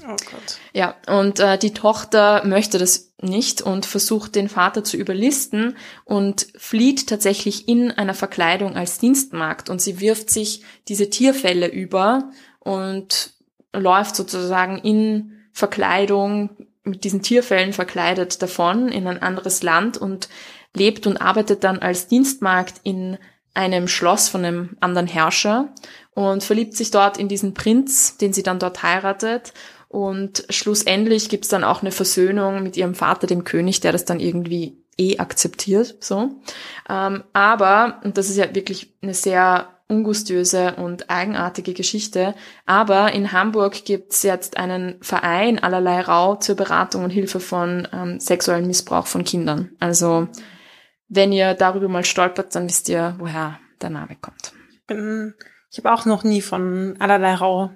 Oh 0.05 0.17
Gott. 0.17 0.59
Ja, 0.73 0.97
und 1.07 1.39
äh, 1.39 1.59
die 1.59 1.73
Tochter 1.73 2.45
möchte 2.45 2.79
das 2.79 3.13
nicht 3.21 3.63
und 3.63 3.87
versucht 3.87 4.35
den 4.35 4.49
Vater 4.49 4.83
zu 4.83 4.97
überlisten 4.97 5.77
und 6.05 6.49
flieht 6.57 7.09
tatsächlich 7.09 7.69
in 7.69 7.91
einer 7.93 8.15
Verkleidung 8.15 8.75
als 8.75 8.99
Dienstmagd 8.99 9.71
und 9.71 9.81
sie 9.81 10.01
wirft 10.01 10.31
sich 10.31 10.63
diese 10.89 11.09
Tierfälle 11.09 11.69
über 11.69 12.31
und 12.59 13.33
läuft 13.73 14.17
sozusagen 14.17 14.79
in 14.79 15.39
Verkleidung 15.53 16.51
mit 16.85 17.05
diesen 17.05 17.23
Tierfällen 17.23 17.73
verkleidet 17.73 18.43
davon 18.43 18.89
in 18.89 19.07
ein 19.07 19.23
anderes 19.23 19.63
Land 19.63 19.99
und 19.99 20.29
lebt 20.75 21.07
und 21.07 21.19
arbeitet 21.19 21.65
dann 21.65 21.79
als 21.79 22.09
Dienstmagd 22.09 22.81
in 22.83 23.19
einem 23.55 23.87
Schloss 23.87 24.29
von 24.29 24.45
einem 24.45 24.77
anderen 24.81 25.07
Herrscher 25.07 25.69
und 26.15 26.43
verliebt 26.43 26.75
sich 26.75 26.91
dort 26.91 27.19
in 27.19 27.29
diesen 27.29 27.55
Prinz, 27.55 28.17
den 28.17 28.33
sie 28.33 28.43
dann 28.43 28.59
dort 28.59 28.83
heiratet 28.83 29.53
und 29.93 30.47
schlussendlich 30.49 31.29
gibt's 31.29 31.49
dann 31.49 31.65
auch 31.65 31.83
eine 31.83 31.93
Versöhnung 31.93 32.63
mit 32.63 32.79
ihrem 32.79 32.95
Vater, 32.95 33.27
dem 33.27 33.45
König, 33.45 33.81
der 33.81 33.93
das 33.93 34.07
dann 34.07 34.21
irgendwie 34.21 34.83
eh 34.99 35.19
akzeptiert. 35.19 35.97
So. 36.01 36.31
Ähm, 36.89 37.25
aber, 37.35 38.01
und 38.03 38.17
das 38.17 38.31
ist 38.31 38.39
ja 38.39 38.55
wirklich 38.55 38.95
eine 39.03 39.13
sehr 39.13 39.69
ungustiöse 39.89 40.77
und 40.77 41.11
eigenartige 41.11 41.75
Geschichte, 41.75 42.35
aber 42.65 43.13
in 43.13 43.33
Hamburg 43.33 43.85
gibt's 43.85 44.23
jetzt 44.23 44.57
einen 44.57 44.97
Verein 45.03 45.59
allerlei 45.59 46.01
Rau 46.01 46.37
zur 46.37 46.57
Beratung 46.57 47.05
und 47.05 47.11
Hilfe 47.11 47.41
von 47.41 47.87
ähm, 47.93 48.19
sexuellem 48.19 48.67
Missbrauch 48.67 49.07
von 49.07 49.25
Kindern. 49.25 49.73
Also 49.79 50.29
wenn 51.09 51.33
ihr 51.33 51.53
darüber 51.53 51.89
mal 51.89 52.07
stolpert, 52.07 52.55
dann 52.55 52.67
wisst 52.67 52.89
ihr, 52.89 53.15
woher 53.19 53.61
der 53.83 53.91
Name 53.91 54.17
kommt. 54.19 54.55
Ich 55.71 55.79
habe 55.79 55.93
auch 55.93 56.07
noch 56.07 56.25
nie 56.25 56.41
von 56.41 56.97
allerlei 56.99 57.35
Rau 57.35 57.71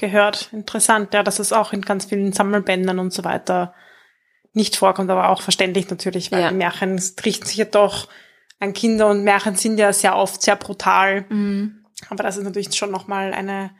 gehört. 0.00 0.48
Interessant, 0.52 1.14
ja, 1.14 1.22
dass 1.22 1.38
es 1.38 1.52
auch 1.52 1.72
in 1.72 1.82
ganz 1.82 2.06
vielen 2.06 2.32
Sammelbändern 2.32 2.98
und 2.98 3.12
so 3.12 3.22
weiter 3.22 3.74
nicht 4.52 4.76
vorkommt, 4.76 5.10
aber 5.10 5.28
auch 5.28 5.42
verständlich 5.42 5.88
natürlich, 5.90 6.32
weil 6.32 6.40
ja. 6.40 6.48
die 6.48 6.56
Märchen 6.56 7.00
richten 7.24 7.46
sich 7.46 7.56
ja 7.56 7.66
doch 7.66 8.08
an 8.58 8.72
Kinder 8.72 9.08
und 9.08 9.22
Märchen 9.22 9.54
sind 9.54 9.78
ja 9.78 9.92
sehr 9.92 10.16
oft 10.16 10.42
sehr 10.42 10.56
brutal. 10.56 11.24
Mhm. 11.28 11.84
Aber 12.08 12.24
das 12.24 12.36
ist 12.36 12.44
natürlich 12.44 12.74
schon 12.74 12.90
nochmal 12.90 13.32
eine 13.32 13.70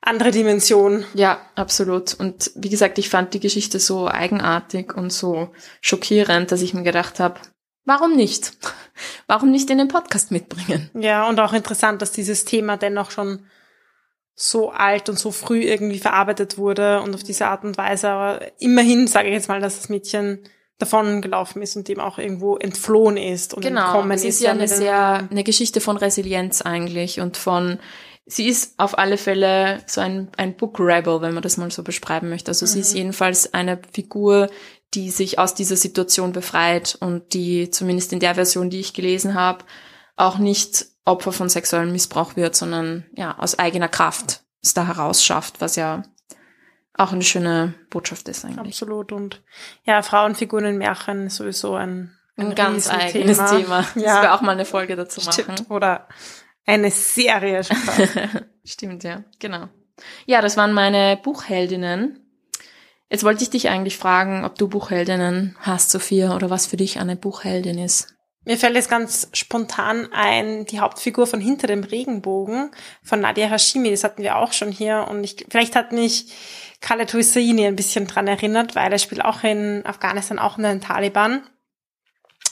andere 0.00 0.30
Dimension. 0.30 1.04
Ja, 1.14 1.40
absolut. 1.54 2.14
Und 2.14 2.50
wie 2.54 2.68
gesagt, 2.68 2.98
ich 2.98 3.08
fand 3.08 3.34
die 3.34 3.40
Geschichte 3.40 3.80
so 3.80 4.08
eigenartig 4.08 4.94
und 4.94 5.12
so 5.12 5.52
schockierend, 5.80 6.52
dass 6.52 6.62
ich 6.62 6.74
mir 6.74 6.82
gedacht 6.82 7.20
habe, 7.20 7.40
warum 7.84 8.16
nicht? 8.16 8.52
Warum 9.28 9.52
nicht 9.52 9.70
in 9.70 9.78
den 9.78 9.86
Podcast 9.86 10.32
mitbringen? 10.32 10.90
Ja, 10.92 11.28
und 11.28 11.38
auch 11.38 11.52
interessant, 11.52 12.02
dass 12.02 12.10
dieses 12.10 12.44
Thema 12.44 12.76
dennoch 12.76 13.12
schon 13.12 13.46
so 14.40 14.70
alt 14.70 15.08
und 15.08 15.18
so 15.18 15.32
früh 15.32 15.62
irgendwie 15.62 15.98
verarbeitet 15.98 16.58
wurde 16.58 17.02
und 17.02 17.12
auf 17.12 17.24
diese 17.24 17.48
Art 17.48 17.64
und 17.64 17.76
Weise. 17.76 18.08
Aber 18.08 18.40
immerhin 18.60 19.08
sage 19.08 19.26
ich 19.26 19.34
jetzt 19.34 19.48
mal, 19.48 19.60
dass 19.60 19.78
das 19.80 19.88
Mädchen 19.88 20.44
davon 20.78 21.20
gelaufen 21.22 21.60
ist 21.60 21.74
und 21.74 21.88
dem 21.88 21.98
auch 21.98 22.18
irgendwo 22.18 22.56
entflohen 22.56 23.16
ist 23.16 23.52
und 23.52 23.64
genau, 23.64 23.86
entkommen 23.86 24.12
es 24.12 24.22
ist 24.22 24.36
ist. 24.36 24.42
ja 24.42 24.52
eine 24.52 24.68
sehr 24.68 25.28
eine 25.28 25.42
Geschichte 25.42 25.80
von 25.80 25.96
Resilienz 25.96 26.62
eigentlich 26.62 27.18
und 27.18 27.36
von 27.36 27.80
sie 28.26 28.46
ist 28.46 28.78
auf 28.78 28.96
alle 28.96 29.18
Fälle 29.18 29.82
so 29.86 30.00
ein 30.00 30.28
ein 30.36 30.56
Book 30.56 30.78
Rebel, 30.78 31.20
wenn 31.20 31.34
man 31.34 31.42
das 31.42 31.56
mal 31.56 31.72
so 31.72 31.82
beschreiben 31.82 32.28
möchte. 32.28 32.52
Also 32.52 32.64
sie 32.64 32.78
ist 32.78 32.94
jedenfalls 32.94 33.52
eine 33.54 33.80
Figur, 33.92 34.50
die 34.94 35.10
sich 35.10 35.40
aus 35.40 35.56
dieser 35.56 35.76
Situation 35.76 36.30
befreit 36.30 36.96
und 37.00 37.34
die 37.34 37.70
zumindest 37.70 38.12
in 38.12 38.20
der 38.20 38.36
Version, 38.36 38.70
die 38.70 38.78
ich 38.78 38.94
gelesen 38.94 39.34
habe, 39.34 39.64
auch 40.14 40.38
nicht 40.38 40.86
Opfer 41.08 41.32
von 41.32 41.48
sexuellem 41.48 41.92
Missbrauch 41.92 42.36
wird, 42.36 42.54
sondern 42.56 43.06
ja 43.16 43.38
aus 43.38 43.58
eigener 43.58 43.88
Kraft 43.88 44.42
es 44.62 44.74
da 44.74 44.86
herausschafft, 44.86 45.60
was 45.60 45.76
ja 45.76 46.02
auch 46.94 47.12
eine 47.12 47.22
schöne 47.22 47.74
Botschaft 47.90 48.28
ist 48.28 48.44
eigentlich. 48.44 48.58
Absolut. 48.58 49.12
Und 49.12 49.42
ja, 49.84 50.02
Frauenfiguren 50.02 50.64
in 50.64 50.78
Märchen 50.78 51.26
ist 51.28 51.36
sowieso 51.36 51.74
ein, 51.74 52.12
Ein 52.36 52.54
ganz 52.56 52.90
Riesenthema. 52.90 52.98
eigenes 53.38 53.50
Thema. 53.50 53.86
Das 53.94 54.02
Ja. 54.02 54.22
wir 54.22 54.34
auch 54.34 54.40
mal 54.40 54.52
eine 54.52 54.64
Folge 54.64 54.96
dazu 54.96 55.20
machen. 55.20 55.32
Stimmt. 55.32 55.70
Oder 55.70 56.08
eine 56.66 56.90
Serie. 56.90 57.62
Stimmt, 58.64 59.04
ja, 59.04 59.22
genau. 59.38 59.68
Ja, 60.26 60.40
das 60.42 60.56
waren 60.56 60.72
meine 60.72 61.16
Buchheldinnen. 61.22 62.18
Jetzt 63.10 63.24
wollte 63.24 63.42
ich 63.42 63.50
dich 63.50 63.68
eigentlich 63.70 63.96
fragen, 63.96 64.44
ob 64.44 64.56
du 64.58 64.68
Buchheldinnen 64.68 65.56
hast, 65.60 65.90
Sophia, 65.90 66.34
oder 66.34 66.50
was 66.50 66.66
für 66.66 66.76
dich 66.76 66.98
eine 66.98 67.16
Buchheldin 67.16 67.78
ist. 67.78 68.14
Mir 68.48 68.56
fällt 68.56 68.76
jetzt 68.76 68.88
ganz 68.88 69.28
spontan 69.34 70.10
ein, 70.10 70.64
die 70.64 70.80
Hauptfigur 70.80 71.26
von 71.26 71.38
Hinter 71.38 71.66
dem 71.66 71.84
Regenbogen 71.84 72.70
von 73.02 73.20
Nadia 73.20 73.46
Hashimi, 73.46 73.90
das 73.90 74.04
hatten 74.04 74.22
wir 74.22 74.38
auch 74.38 74.54
schon 74.54 74.72
hier 74.72 75.06
und 75.10 75.22
ich, 75.22 75.44
vielleicht 75.50 75.76
hat 75.76 75.92
mich 75.92 76.32
Khaled 76.80 77.12
Husseini 77.12 77.66
ein 77.66 77.76
bisschen 77.76 78.06
dran 78.06 78.26
erinnert, 78.26 78.74
weil 78.74 78.90
er 78.90 78.98
spielt 78.98 79.22
auch 79.22 79.44
in 79.44 79.84
Afghanistan, 79.84 80.38
auch 80.38 80.56
in 80.56 80.64
den 80.64 80.80
Taliban. 80.80 81.42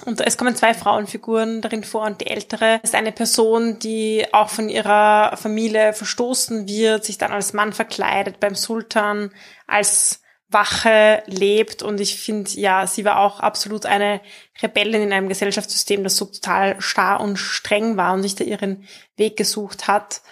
Und 0.04 0.20
es 0.20 0.36
kommen 0.36 0.54
zwei 0.54 0.74
Frauenfiguren 0.74 1.62
darin 1.62 1.82
vor 1.82 2.04
und 2.04 2.20
die 2.20 2.26
ältere 2.26 2.78
ist 2.82 2.94
eine 2.94 3.12
Person, 3.12 3.78
die 3.78 4.26
auch 4.32 4.50
von 4.50 4.68
ihrer 4.68 5.34
Familie 5.38 5.94
verstoßen 5.94 6.68
wird, 6.68 7.06
sich 7.06 7.16
dann 7.16 7.32
als 7.32 7.54
Mann 7.54 7.72
verkleidet, 7.72 8.38
beim 8.38 8.54
Sultan 8.54 9.32
als 9.66 10.20
Wache 10.48 11.22
lebt. 11.26 11.82
Und 11.82 12.00
ich 12.00 12.20
finde, 12.20 12.50
ja, 12.52 12.86
sie 12.86 13.04
war 13.04 13.18
auch 13.18 13.40
absolut 13.40 13.84
eine 13.86 14.20
Rebellin 14.62 15.02
in 15.02 15.12
einem 15.12 15.28
Gesellschaftssystem, 15.28 16.04
das 16.04 16.16
so 16.16 16.26
total 16.26 16.80
starr 16.80 17.20
und 17.20 17.36
streng 17.36 17.96
war 17.96 18.14
und 18.14 18.22
sich 18.22 18.36
da 18.36 18.44
ihren 18.44 18.86
Weg 19.16 19.36
gesucht 19.36 19.88
hat. 19.88 20.22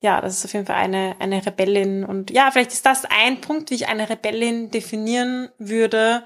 Ja, 0.00 0.20
das 0.20 0.38
ist 0.38 0.44
auf 0.44 0.52
jeden 0.52 0.66
Fall 0.66 0.76
eine, 0.76 1.16
eine 1.18 1.44
Rebellin. 1.44 2.04
Und 2.04 2.30
ja, 2.30 2.48
vielleicht 2.50 2.72
ist 2.72 2.86
das 2.86 3.04
ein 3.04 3.40
Punkt, 3.40 3.70
wie 3.70 3.74
ich 3.74 3.88
eine 3.88 4.10
Rebellin 4.10 4.70
definieren 4.70 5.48
würde. 5.58 6.24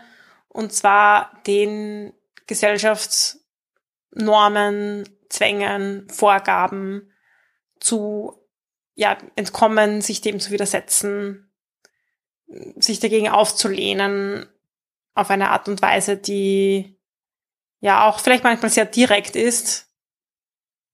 Und 0.48 0.72
zwar 0.72 1.32
den 1.46 2.12
Gesellschaftsnormen, 2.46 5.08
Zwängen, 5.28 6.08
Vorgaben 6.08 7.12
zu 7.78 8.32
ja, 8.94 9.18
entkommen, 9.36 10.00
sich 10.00 10.22
dem 10.22 10.40
zu 10.40 10.50
widersetzen, 10.50 11.47
sich 12.76 13.00
dagegen 13.00 13.28
aufzulehnen, 13.28 14.46
auf 15.14 15.30
eine 15.30 15.50
Art 15.50 15.68
und 15.68 15.82
Weise, 15.82 16.16
die 16.16 16.96
ja 17.80 18.08
auch 18.08 18.20
vielleicht 18.20 18.44
manchmal 18.44 18.70
sehr 18.70 18.86
direkt 18.86 19.36
ist. 19.36 19.90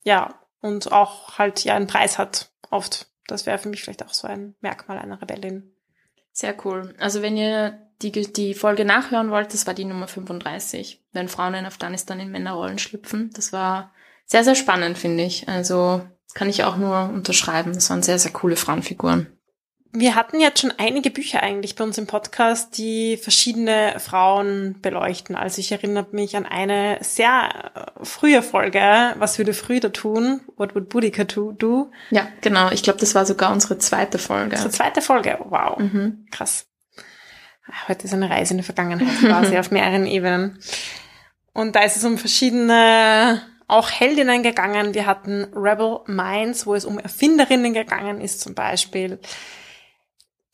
Ja, 0.03 0.41
und 0.61 0.93
auch 0.93 1.39
halt 1.39 1.65
ja 1.65 1.75
einen 1.75 1.87
Preis 1.87 2.19
hat, 2.19 2.51
oft. 2.71 3.09
Das 3.27 3.47
wäre 3.47 3.59
für 3.59 3.69
mich 3.69 3.83
vielleicht 3.83 4.05
auch 4.05 4.13
so 4.13 4.27
ein 4.27 4.55
Merkmal 4.61 4.99
einer 4.99 5.21
Rebellin. 5.21 5.75
Sehr 6.33 6.55
cool. 6.65 6.95
Also 6.99 7.23
wenn 7.23 7.37
ihr 7.37 7.79
die, 8.03 8.11
die 8.11 8.55
Folge 8.55 8.85
nachhören 8.85 9.31
wollt, 9.31 9.55
das 9.55 9.67
war 9.67 9.75
die 9.75 9.85
Nummer 9.85 10.09
35, 10.09 11.03
wenn 11.13 11.29
Frauen 11.29 11.55
in 11.55 11.67
Afghanistan 11.67 12.21
in 12.21 12.31
Männerrollen 12.31 12.79
schlüpfen. 12.79 13.31
Das 13.35 13.53
war 13.53 13.93
sehr, 14.27 14.45
sehr 14.45 14.55
spannend, 14.55 14.99
finde 14.99 15.25
ich. 15.25 15.49
Also 15.49 16.05
kann 16.35 16.49
ich 16.49 16.65
auch 16.65 16.77
nur 16.77 17.11
unterschreiben. 17.11 17.73
Das 17.73 17.89
waren 17.91 18.03
sehr, 18.03 18.19
sehr 18.19 18.33
coole 18.33 18.57
Frauenfiguren. 18.57 19.39
Wir 19.97 20.17
hatten 20.17 20.41
jetzt 20.41 20.61
schon 20.61 20.73
einige 20.77 21.09
Bücher 21.09 21.45
eigentlich 21.45 21.77
bei 21.77 21.85
uns 21.85 21.99
im 21.99 22.09
Podcast, 22.09 22.77
die 22.79 23.17
verschiedene 23.17 23.95
Frauen 24.01 24.81
beleuchten. 24.83 25.37
Also 25.37 25.61
ich 25.61 25.71
erinnere 25.71 26.09
mich 26.11 26.37
an 26.37 26.47
eine 26.47 26.99
sehr 27.01 27.71
äh, 28.01 28.05
frühe 28.05 28.43
Folge, 28.43 29.15
Was 29.19 29.39
würde 29.39 29.55
Früder 29.55 29.93
tun? 29.93 30.41
What 30.57 30.75
would 30.75 30.89
Boudica 30.89 31.23
do? 31.23 31.53
do? 31.53 31.93
Ja, 32.11 32.27
genau. 32.41 32.73
Ich 32.73 32.83
glaube, 32.83 32.99
das 32.99 33.15
war 33.15 33.25
sogar 33.25 33.53
unsere 33.53 33.79
zweite 33.79 34.19
Folge. 34.19 34.57
Unsere 34.57 34.71
zweite 34.71 35.01
Folge. 35.01 35.39
Wow. 35.49 35.79
Mhm. 35.79 36.27
Krass. 36.33 36.67
Heute 37.87 38.07
ist 38.07 38.15
eine 38.15 38.29
Reise 38.29 38.55
in 38.55 38.59
die 38.59 38.65
Vergangenheit 38.65 39.21
quasi 39.21 39.57
auf 39.59 39.71
mehreren 39.71 40.09
Ebenen. 40.09 40.59
Und 41.53 41.77
da 41.77 41.85
ist 41.85 41.97
es 41.97 42.05
um 42.05 42.19
verschiedene 42.19 43.43
auch 43.69 43.93
Heldinnen 43.93 44.43
gegangen. 44.43 44.93
Wir 44.93 45.07
hatten 45.07 45.45
Rebel 45.55 46.01
Minds, 46.07 46.67
wo 46.67 46.75
es 46.75 46.85
um 46.85 46.99
Erfinderinnen 46.99 47.75
gegangen 47.75 48.21
ist 48.21 48.41
zum 48.41 48.57
Beispiel. 48.57 49.21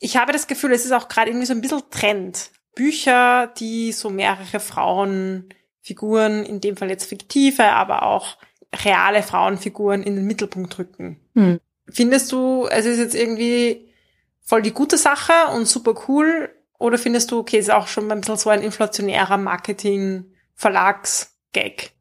Ich 0.03 0.17
habe 0.17 0.33
das 0.33 0.47
Gefühl, 0.47 0.73
es 0.73 0.83
ist 0.83 0.93
auch 0.93 1.07
gerade 1.07 1.29
irgendwie 1.29 1.45
so 1.45 1.53
ein 1.53 1.61
bisschen 1.61 1.83
Trend. 1.91 2.49
Bücher, 2.73 3.53
die 3.57 3.91
so 3.91 4.09
mehrere 4.09 4.59
Frauenfiguren, 4.59 6.43
in 6.43 6.59
dem 6.59 6.75
Fall 6.75 6.89
jetzt 6.89 7.05
fiktive, 7.05 7.65
aber 7.65 8.01
auch 8.03 8.37
reale 8.83 9.21
Frauenfiguren 9.21 10.01
in 10.01 10.15
den 10.15 10.25
Mittelpunkt 10.25 10.79
rücken. 10.79 11.19
Hm. 11.35 11.59
Findest 11.87 12.31
du, 12.31 12.65
es 12.67 12.85
ist 12.85 12.97
jetzt 12.97 13.13
irgendwie 13.13 13.93
voll 14.39 14.63
die 14.63 14.73
gute 14.73 14.97
Sache 14.97 15.33
und 15.53 15.67
super 15.67 15.93
cool? 16.07 16.49
Oder 16.79 16.97
findest 16.97 17.29
du, 17.29 17.37
okay, 17.37 17.59
es 17.59 17.67
ist 17.67 17.73
auch 17.73 17.87
schon 17.87 18.11
ein 18.11 18.21
bisschen 18.21 18.37
so 18.37 18.49
ein 18.49 18.63
inflationärer 18.63 19.37
Marketing-Verlags-Gag? 19.37 21.91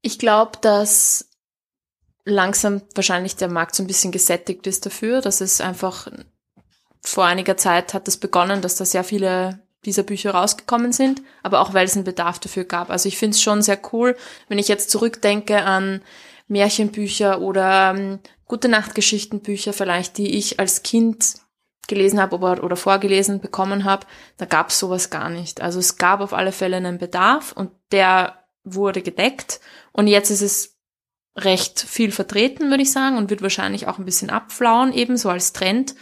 Ich 0.00 0.18
glaube, 0.18 0.58
dass 0.60 1.30
langsam 2.24 2.82
wahrscheinlich 2.96 3.36
der 3.36 3.48
Markt 3.48 3.76
so 3.76 3.84
ein 3.84 3.86
bisschen 3.86 4.10
gesättigt 4.10 4.66
ist 4.66 4.86
dafür, 4.86 5.20
dass 5.20 5.40
es 5.40 5.60
einfach 5.60 6.08
vor 7.08 7.24
einiger 7.24 7.56
Zeit 7.56 7.94
hat 7.94 8.08
es 8.08 8.16
begonnen, 8.16 8.62
dass 8.62 8.76
da 8.76 8.84
sehr 8.84 9.04
viele 9.04 9.60
dieser 9.84 10.02
Bücher 10.02 10.32
rausgekommen 10.32 10.92
sind, 10.92 11.22
aber 11.42 11.60
auch 11.60 11.72
weil 11.72 11.84
es 11.84 11.94
einen 11.94 12.04
Bedarf 12.04 12.40
dafür 12.40 12.64
gab. 12.64 12.90
Also 12.90 13.08
ich 13.08 13.16
finde 13.16 13.36
es 13.36 13.42
schon 13.42 13.62
sehr 13.62 13.78
cool, 13.92 14.16
wenn 14.48 14.58
ich 14.58 14.68
jetzt 14.68 14.90
zurückdenke 14.90 15.62
an 15.62 16.02
Märchenbücher 16.48 17.40
oder 17.40 17.94
ähm, 17.96 18.18
gute 18.46 18.68
Nachtgeschichtenbücher 18.68 19.72
vielleicht, 19.72 20.18
die 20.18 20.36
ich 20.36 20.58
als 20.58 20.82
Kind 20.82 21.36
gelesen 21.86 22.20
habe 22.20 22.36
oder, 22.36 22.64
oder 22.64 22.76
vorgelesen 22.76 23.40
bekommen 23.40 23.84
habe, 23.84 24.06
da 24.38 24.44
gab 24.44 24.70
es 24.70 24.78
sowas 24.78 25.10
gar 25.10 25.30
nicht. 25.30 25.60
Also 25.60 25.78
es 25.78 25.98
gab 25.98 26.20
auf 26.20 26.32
alle 26.32 26.52
Fälle 26.52 26.76
einen 26.76 26.98
Bedarf 26.98 27.52
und 27.52 27.70
der 27.92 28.44
wurde 28.64 29.02
gedeckt 29.02 29.60
und 29.92 30.08
jetzt 30.08 30.30
ist 30.30 30.42
es 30.42 30.76
recht 31.36 31.80
viel 31.80 32.10
vertreten, 32.10 32.70
würde 32.70 32.82
ich 32.82 32.90
sagen, 32.90 33.18
und 33.18 33.30
wird 33.30 33.42
wahrscheinlich 33.42 33.86
auch 33.86 33.98
ein 33.98 34.04
bisschen 34.04 34.30
abflauen, 34.30 34.92
eben 34.92 35.16
so 35.16 35.28
als 35.28 35.52
Trend. 35.52 35.94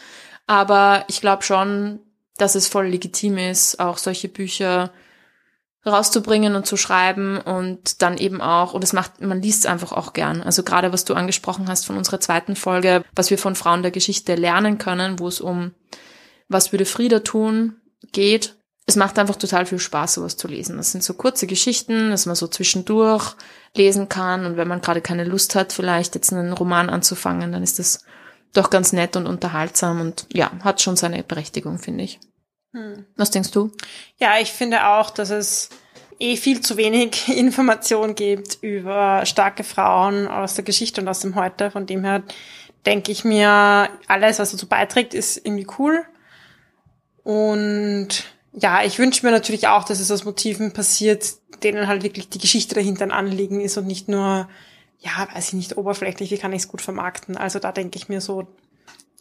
Aber 0.47 1.05
ich 1.09 1.21
glaube 1.21 1.43
schon, 1.43 2.01
dass 2.37 2.55
es 2.55 2.69
voll 2.69 2.89
legitim 2.89 3.39
ist, 3.39 3.81
auch 3.81 3.99
solche 3.99 4.29
Bücher 4.29 4.93
rauszubringen 5.87 6.57
und 6.57 6.67
zu 6.67 6.77
schreiben 6.77 7.39
und 7.39 8.01
dann 8.01 8.17
eben 8.17 8.41
auch, 8.41 8.73
und 8.73 8.83
es 8.83 8.93
macht, 8.95 9.21
man 9.21 9.43
liest 9.43 9.61
es 9.61 9.71
einfach 9.71 9.93
auch 9.93 10.15
gern. 10.15 10.43
Also 10.43 10.63
gerade 10.63 10.93
was 10.93 11.05
du 11.05 11.15
angesprochen 11.15 11.69
hast 11.69 11.85
von 11.85 11.97
unserer 11.97 12.21
zweiten 12.21 12.57
Folge, 12.57 13.05
was 13.15 13.31
wir 13.31 13.39
von 13.39 13.55
Frauen 13.55 13.83
der 13.83 13.91
Geschichte 13.91 14.35
lernen 14.35 14.79
können, 14.79 15.19
wo 15.19 15.29
es 15.29 15.41
um 15.41 15.73
was 16.49 16.73
würde 16.73 16.87
Frieda 16.87 17.21
tun 17.21 17.77
geht. 18.13 18.57
Es 18.87 18.97
macht 18.97 19.19
einfach 19.19 19.37
total 19.37 19.65
viel 19.65 19.79
Spaß, 19.79 20.15
sowas 20.15 20.37
zu 20.37 20.47
lesen. 20.47 20.77
Das 20.77 20.93
sind 20.93 21.03
so 21.03 21.15
kurze 21.15 21.47
Geschichten, 21.47 22.11
dass 22.11 22.27
man 22.27 22.35
so 22.35 22.47
zwischendurch 22.47 23.35
lesen 23.75 24.09
kann 24.09 24.47
und 24.47 24.57
wenn 24.57 24.69
man 24.69 24.81
gerade 24.81 25.01
keine 25.01 25.25
Lust 25.25 25.55
hat, 25.55 25.73
vielleicht 25.73 26.15
jetzt 26.15 26.33
einen 26.33 26.53
Roman 26.53 26.91
anzufangen, 26.91 27.53
dann 27.53 27.63
ist 27.63 27.79
das 27.79 28.05
doch 28.55 28.71
ganz 28.71 28.93
nett 28.93 29.17
und 29.17 29.27
unterhaltsam 29.27 30.01
und 30.01 30.27
ja, 30.33 30.51
hat 30.63 30.81
schon 30.81 30.97
seine 30.97 31.23
Berechtigung, 31.23 31.79
finde 31.79 32.05
ich. 32.05 32.21
Hm. 32.73 33.05
Was 33.17 33.31
denkst 33.31 33.51
du? 33.51 33.71
Ja, 34.19 34.39
ich 34.41 34.53
finde 34.53 34.89
auch, 34.89 35.11
dass 35.11 35.31
es 35.31 35.69
eh 36.19 36.37
viel 36.37 36.61
zu 36.61 36.77
wenig 36.77 37.29
Information 37.37 38.15
gibt 38.15 38.59
über 38.63 39.27
starke 39.27 39.65
Frauen 39.65 40.27
aus 40.27 40.55
der 40.55 40.65
Geschichte 40.65 41.01
und 41.01 41.09
aus 41.09 41.21
dem 41.21 41.35
Heute. 41.35 41.71
Von 41.71 41.87
dem 41.87 42.05
her 42.05 42.23
denke 42.87 43.13
ich 43.13 43.25
mir, 43.25 43.89
alles, 44.09 44.39
was 44.39 44.53
dazu 44.53 44.67
beiträgt, 44.67 45.15
ist 45.15 45.37
irgendwie 45.45 45.67
cool. 45.79 46.05
Und 47.23 48.09
ja, 48.53 48.85
ich 48.85 48.99
wünsche 48.99 49.25
mir 49.25 49.33
natürlich 49.33 49.69
auch, 49.69 49.85
dass 49.85 50.01
es 50.01 50.11
aus 50.11 50.25
Motiven 50.25 50.73
passiert, 50.73 51.35
denen 51.63 51.89
halt 51.89 52.03
wirklich 52.03 52.29
die 52.29 52.39
Geschichte 52.39 52.75
dahinter 52.75 53.05
ein 53.05 53.11
Anliegen 53.11 53.61
ist 53.61 53.77
und 53.79 53.87
nicht 53.87 54.09
nur, 54.09 54.49
ja, 55.01 55.29
weiß 55.33 55.49
ich 55.49 55.55
nicht, 55.55 55.77
oberflächlich, 55.77 56.31
wie 56.31 56.39
kann 56.39 56.53
ich 56.53 56.63
es 56.63 56.69
gut 56.69 56.81
vermarkten. 56.81 57.37
Also 57.37 57.59
da 57.59 57.73
denke 57.73 57.97
ich 57.97 58.09
mir 58.09 58.21
so, 58.21 58.47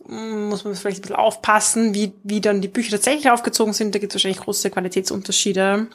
mm, 0.08 0.50
muss 0.50 0.64
man 0.64 0.76
vielleicht 0.76 1.00
ein 1.00 1.02
bisschen 1.02 1.16
aufpassen, 1.16 1.94
wie, 1.94 2.14
wie 2.24 2.42
dann 2.42 2.62
die 2.62 2.68
Bücher 2.68 2.92
tatsächlich 2.92 3.30
aufgezogen 3.30 3.74
sind. 3.74 3.94
Da 3.94 4.00
gibt 4.00 4.12
es 4.12 4.16
wahrscheinlich 4.16 4.42
große 4.42 4.72
Qualitätsunterschiede. 4.72 5.88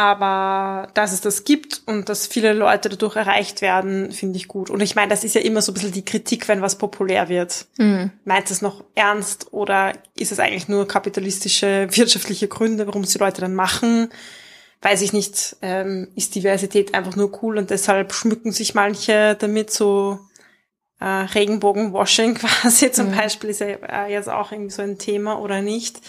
Aber 0.00 0.88
dass 0.94 1.12
es 1.12 1.20
das 1.20 1.44
gibt 1.44 1.82
und 1.84 2.08
dass 2.08 2.26
viele 2.26 2.54
Leute 2.54 2.88
dadurch 2.88 3.16
erreicht 3.16 3.60
werden, 3.60 4.12
finde 4.12 4.38
ich 4.38 4.48
gut. 4.48 4.70
Und 4.70 4.80
ich 4.80 4.94
meine, 4.94 5.10
das 5.10 5.24
ist 5.24 5.34
ja 5.34 5.42
immer 5.42 5.60
so 5.60 5.72
ein 5.72 5.74
bisschen 5.74 5.92
die 5.92 6.06
Kritik, 6.06 6.48
wenn 6.48 6.62
was 6.62 6.78
populär 6.78 7.28
wird. 7.28 7.66
Mhm. 7.76 8.10
Meint 8.24 8.50
es 8.50 8.62
noch 8.62 8.82
ernst 8.94 9.52
oder 9.52 9.92
ist 10.16 10.32
es 10.32 10.38
eigentlich 10.38 10.68
nur 10.68 10.88
kapitalistische, 10.88 11.86
wirtschaftliche 11.90 12.48
Gründe, 12.48 12.86
warum 12.86 13.02
es 13.02 13.10
die 13.10 13.18
Leute 13.18 13.42
dann 13.42 13.54
machen? 13.54 14.08
Weiß 14.82 15.02
ich 15.02 15.12
nicht. 15.12 15.56
Ähm, 15.62 16.08
ist 16.14 16.34
Diversität 16.34 16.94
einfach 16.94 17.16
nur 17.16 17.42
cool 17.42 17.58
und 17.58 17.70
deshalb 17.70 18.12
schmücken 18.12 18.52
sich 18.52 18.74
manche 18.74 19.36
damit 19.38 19.70
so 19.70 20.18
äh, 21.00 21.04
Regenbogenwashing 21.04 22.34
quasi 22.62 22.90
zum 22.92 23.10
mhm. 23.10 23.16
Beispiel 23.16 23.50
ist 23.50 23.60
ja 23.60 23.66
äh, 23.66 24.12
jetzt 24.12 24.28
auch 24.28 24.52
irgendwie 24.52 24.72
so 24.72 24.82
ein 24.82 24.98
Thema 24.98 25.38
oder 25.38 25.60
nicht. 25.62 26.00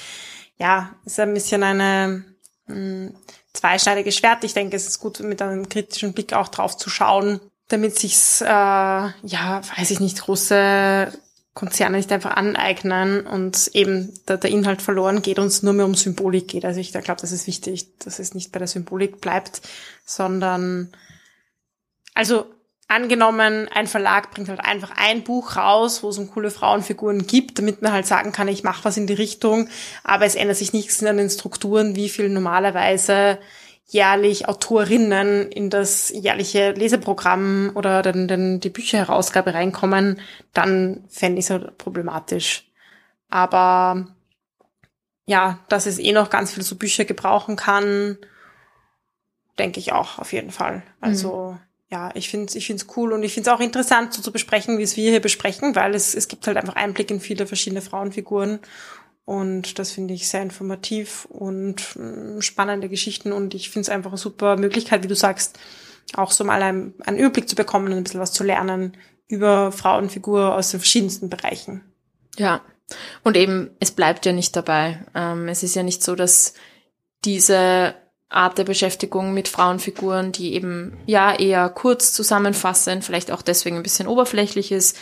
Ja, 0.57 0.95
ist 1.05 1.19
ein 1.19 1.33
bisschen 1.33 1.63
eine 1.63 2.23
mh, 2.67 2.75
hm, 2.75 3.15
zweischneidiges 3.53 4.15
Schwert. 4.15 4.43
Ich 4.43 4.53
denke, 4.53 4.75
es 4.75 4.87
ist 4.87 4.99
gut, 4.99 5.19
mit 5.19 5.41
einem 5.41 5.67
kritischen 5.67 6.13
Blick 6.13 6.33
auch 6.33 6.47
drauf 6.47 6.77
zu 6.77 6.89
schauen, 6.89 7.41
damit 7.67 7.97
sich's, 7.97 8.41
äh, 8.41 8.45
ja, 8.45 9.61
weiß 9.77 9.91
ich 9.91 9.99
nicht, 9.99 10.21
große 10.21 11.11
Konzerne 11.53 11.97
nicht 11.97 12.11
einfach 12.11 12.37
aneignen 12.37 13.27
und 13.27 13.71
eben 13.73 14.13
der, 14.27 14.37
der 14.37 14.51
Inhalt 14.51 14.81
verloren 14.81 15.21
geht 15.21 15.37
und 15.37 15.47
es 15.47 15.63
nur 15.63 15.73
mehr 15.73 15.85
um 15.85 15.95
Symbolik 15.95 16.47
geht. 16.47 16.63
Also 16.63 16.79
ich 16.79 16.91
glaube, 16.91 17.19
das 17.19 17.33
ist 17.33 17.45
wichtig, 17.45 17.97
dass 17.99 18.19
es 18.19 18.33
nicht 18.33 18.51
bei 18.53 18.59
der 18.59 18.69
Symbolik 18.69 19.19
bleibt, 19.19 19.61
sondern 20.05 20.93
also 22.13 22.45
angenommen, 22.87 23.67
ein 23.73 23.87
Verlag 23.87 24.31
bringt 24.31 24.49
halt 24.49 24.61
einfach 24.61 24.91
ein 24.95 25.23
Buch 25.23 25.55
raus, 25.55 26.03
wo 26.03 26.09
es 26.09 26.17
um 26.17 26.29
coole 26.29 26.51
Frauenfiguren 26.51 27.27
gibt, 27.27 27.57
damit 27.57 27.81
man 27.81 27.91
halt 27.91 28.05
sagen 28.05 28.31
kann, 28.31 28.47
ich 28.47 28.63
mache 28.63 28.85
was 28.85 28.97
in 28.97 29.07
die 29.07 29.13
Richtung, 29.13 29.69
aber 30.03 30.25
es 30.25 30.35
ändert 30.35 30.57
sich 30.57 30.73
nichts 30.73 31.03
an 31.03 31.17
den 31.17 31.29
Strukturen, 31.29 31.95
wie 31.95 32.09
viel 32.09 32.29
normalerweise 32.29 33.39
jährlich 33.91 34.47
Autorinnen 34.47 35.51
in 35.51 35.69
das 35.69 36.09
jährliche 36.09 36.71
Leseprogramm 36.71 37.71
oder 37.75 38.01
dann, 38.01 38.27
dann 38.27 38.61
die 38.61 38.69
Bücherherausgabe 38.69 39.53
reinkommen, 39.53 40.21
dann 40.53 41.03
fände 41.09 41.39
ich 41.39 41.45
es 41.45 41.49
halt 41.49 41.77
problematisch. 41.77 42.69
Aber 43.29 44.07
ja, 45.25 45.59
dass 45.67 45.87
es 45.87 45.99
eh 45.99 46.13
noch 46.13 46.29
ganz 46.29 46.53
viel 46.53 46.63
so 46.63 46.75
Bücher 46.75 47.03
gebrauchen 47.03 47.57
kann, 47.57 48.17
denke 49.59 49.79
ich 49.79 49.91
auch 49.91 50.19
auf 50.19 50.31
jeden 50.31 50.51
Fall. 50.51 50.83
Also 51.01 51.51
mhm 51.51 51.59
ja, 51.91 52.09
ich 52.13 52.29
finde 52.29 52.57
ich 52.57 52.67
finde 52.67 52.81
es 52.81 52.95
cool 52.95 53.11
und 53.11 53.21
ich 53.21 53.33
finde 53.33 53.49
es 53.49 53.53
auch 53.53 53.59
interessant, 53.59 54.13
so 54.13 54.21
zu 54.21 54.31
besprechen, 54.31 54.77
wie 54.77 54.83
es 54.83 54.95
wir 54.95 55.11
hier 55.11 55.19
besprechen, 55.19 55.75
weil 55.75 55.93
es, 55.93 56.15
es 56.15 56.29
gibt 56.29 56.47
halt 56.47 56.55
einfach 56.55 56.75
Einblick 56.75 57.11
in 57.11 57.19
viele 57.19 57.45
verschiedene 57.45 57.81
Frauenfiguren 57.81 58.59
und 59.31 59.79
das 59.79 59.93
finde 59.93 60.13
ich 60.13 60.27
sehr 60.27 60.41
informativ 60.41 61.23
und 61.29 61.95
äh, 61.95 62.41
spannende 62.41 62.89
Geschichten 62.89 63.31
und 63.31 63.53
ich 63.53 63.69
finde 63.69 63.83
es 63.83 63.89
einfach 63.89 64.11
eine 64.11 64.17
super 64.17 64.57
Möglichkeit, 64.57 65.03
wie 65.03 65.07
du 65.07 65.15
sagst, 65.15 65.57
auch 66.15 66.31
so 66.31 66.43
mal 66.43 66.61
einen, 66.61 66.93
einen 67.05 67.17
Überblick 67.17 67.47
zu 67.47 67.55
bekommen 67.55 67.87
und 67.87 67.93
ein 67.93 68.03
bisschen 68.03 68.19
was 68.19 68.33
zu 68.33 68.43
lernen 68.43 68.97
über 69.29 69.71
Frauenfigur 69.71 70.53
aus 70.53 70.71
den 70.71 70.81
verschiedensten 70.81 71.29
Bereichen. 71.29 71.81
Ja, 72.37 72.59
und 73.23 73.37
eben, 73.37 73.69
es 73.79 73.91
bleibt 73.91 74.25
ja 74.25 74.33
nicht 74.33 74.53
dabei. 74.53 75.05
Ähm, 75.15 75.47
es 75.47 75.63
ist 75.63 75.75
ja 75.75 75.83
nicht 75.83 76.03
so, 76.03 76.15
dass 76.15 76.53
diese 77.23 77.95
Art 78.27 78.57
der 78.57 78.65
Beschäftigung 78.65 79.33
mit 79.33 79.47
Frauenfiguren, 79.47 80.33
die 80.33 80.55
eben 80.55 80.97
ja 81.05 81.33
eher 81.33 81.69
kurz 81.69 82.11
zusammenfassen, 82.11 83.01
vielleicht 83.01 83.31
auch 83.31 83.43
deswegen 83.43 83.77
ein 83.77 83.83
bisschen 83.83 84.07
oberflächlich 84.07 84.73
ist, 84.73 84.97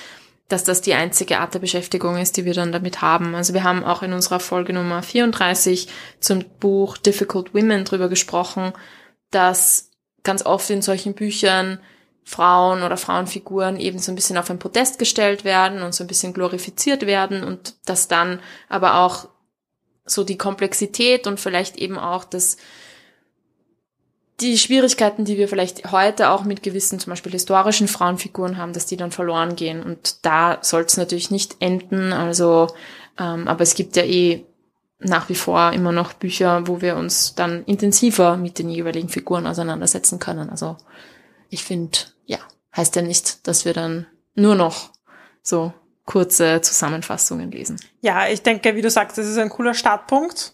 dass 0.49 0.63
das 0.63 0.81
die 0.81 0.95
einzige 0.95 1.39
Art 1.39 1.53
der 1.53 1.59
Beschäftigung 1.59 2.17
ist, 2.17 2.35
die 2.35 2.43
wir 2.43 2.53
dann 2.53 2.71
damit 2.71 3.01
haben. 3.01 3.35
Also 3.35 3.53
wir 3.53 3.63
haben 3.63 3.83
auch 3.83 4.03
in 4.03 4.13
unserer 4.13 4.39
Folge 4.39 4.73
Nummer 4.73 5.03
34 5.03 5.88
zum 6.19 6.43
Buch 6.59 6.97
Difficult 6.97 7.53
Women 7.53 7.85
drüber 7.85 8.09
gesprochen, 8.09 8.73
dass 9.31 9.91
ganz 10.23 10.45
oft 10.45 10.69
in 10.71 10.81
solchen 10.81 11.13
Büchern 11.13 11.79
Frauen 12.23 12.83
oder 12.83 12.97
Frauenfiguren 12.97 13.79
eben 13.79 13.99
so 13.99 14.12
ein 14.12 14.15
bisschen 14.15 14.38
auf 14.38 14.49
ein 14.49 14.59
Podest 14.59 14.99
gestellt 14.99 15.43
werden 15.45 15.81
und 15.81 15.93
so 15.93 16.03
ein 16.03 16.07
bisschen 16.07 16.33
glorifiziert 16.33 17.05
werden 17.05 17.43
und 17.43 17.75
dass 17.85 18.07
dann 18.07 18.39
aber 18.67 18.99
auch 18.99 19.29
so 20.05 20.23
die 20.23 20.38
Komplexität 20.38 21.27
und 21.27 21.39
vielleicht 21.39 21.77
eben 21.77 21.97
auch 21.97 22.23
das 22.23 22.57
die 24.41 24.58
Schwierigkeiten, 24.58 25.25
die 25.25 25.38
wir 25.38 25.47
vielleicht 25.47 25.91
heute 25.91 26.30
auch 26.30 26.43
mit 26.43 26.63
gewissen, 26.63 26.99
zum 26.99 27.12
Beispiel 27.12 27.32
historischen 27.32 27.88
Frauenfiguren 27.88 28.58
haben, 28.58 28.73
dass 28.73 28.86
die 28.86 28.97
dann 28.97 29.12
verloren 29.12 29.56
gehen. 29.56 29.84
Und 29.84 30.25
da 30.25 30.60
soll 30.62 30.84
es 30.84 30.97
natürlich 30.97 31.32
nicht 31.32 31.58
enden. 31.60 32.13
Also, 32.13 32.67
ähm, 33.19 33.47
aber 33.47 33.62
es 33.62 33.75
gibt 33.75 33.95
ja 33.95 34.04
eh 34.04 34.45
nach 34.99 35.30
wie 35.30 35.36
vor 35.36 35.71
immer 35.71 35.91
noch 35.91 36.13
Bücher, 36.13 36.67
wo 36.67 36.82
wir 36.82 36.95
uns 36.95 37.36
dann 37.36 37.63
intensiver 37.65 38.38
mit 38.38 38.60
den 38.60 38.69
jeweiligen 38.69 39.10
Figuren 39.10 39.47
auseinandersetzen 39.47 40.19
können. 40.19 40.49
Also 40.49 40.75
ich 41.49 41.63
finde, 41.63 41.97
ja, 42.25 42.39
heißt 42.75 42.95
ja 42.95 43.02
nicht, 43.02 43.47
dass 43.47 43.65
wir 43.65 43.73
dann 43.73 44.08
nur 44.36 44.56
noch 44.56 44.91
so 45.41 45.73
kurze 46.06 46.60
Zusammenfassungen 46.62 47.52
lesen. 47.52 47.80
Ja, 48.02 48.28
ich 48.28 48.41
denke, 48.41 48.75
wie 48.75 48.82
du 48.82 48.89
sagst, 48.89 49.17
das 49.17 49.28
ist 49.28 49.38
ein 49.38 49.49
cooler 49.49 49.73
Startpunkt 49.73 50.54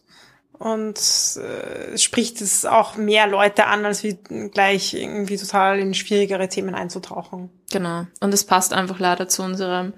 und 0.60 0.98
äh, 1.38 1.98
spricht 1.98 2.41
es 2.41 2.65
auch 2.65 2.96
mehr 2.96 3.28
Leute 3.28 3.68
an, 3.68 3.86
als 3.86 4.04
wie 4.04 4.15
gleich 4.52 4.94
irgendwie 4.94 5.38
total 5.38 5.80
in 5.80 5.94
schwierigere 5.94 6.48
Themen 6.48 6.76
einzutauchen. 6.76 7.50
Genau. 7.72 8.06
Und 8.20 8.34
es 8.34 8.46
passt 8.46 8.74
einfach 8.74 9.00
leider 9.00 9.28
zu 9.28 9.44
unserem 9.44 9.94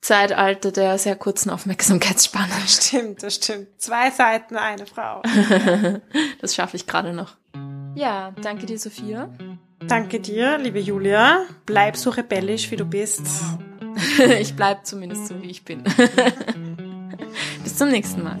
Zeitalter 0.00 0.70
der 0.70 0.98
sehr 0.98 1.16
kurzen 1.16 1.50
Aufmerksamkeitsspanne. 1.50 2.52
Stimmt, 2.66 3.22
das 3.22 3.36
stimmt. 3.36 3.68
Zwei 3.78 4.10
Seiten, 4.10 4.56
eine 4.56 4.86
Frau. 4.86 5.22
das 6.40 6.54
schaffe 6.54 6.76
ich 6.76 6.86
gerade 6.86 7.12
noch. 7.12 7.36
Ja, 7.94 8.32
danke 8.42 8.66
dir, 8.66 8.78
Sophia. 8.78 9.30
Danke 9.86 10.20
dir, 10.20 10.58
liebe 10.58 10.78
Julia. 10.78 11.44
Bleib 11.64 11.96
so 11.96 12.10
rebellisch, 12.10 12.70
wie 12.70 12.76
du 12.76 12.84
bist. 12.84 13.22
ich 14.40 14.54
bleib 14.54 14.84
zumindest 14.84 15.28
so, 15.28 15.42
wie 15.42 15.50
ich 15.50 15.64
bin. 15.64 15.84
Bis 17.62 17.76
zum 17.76 17.88
nächsten 17.88 18.22
Mal. 18.22 18.40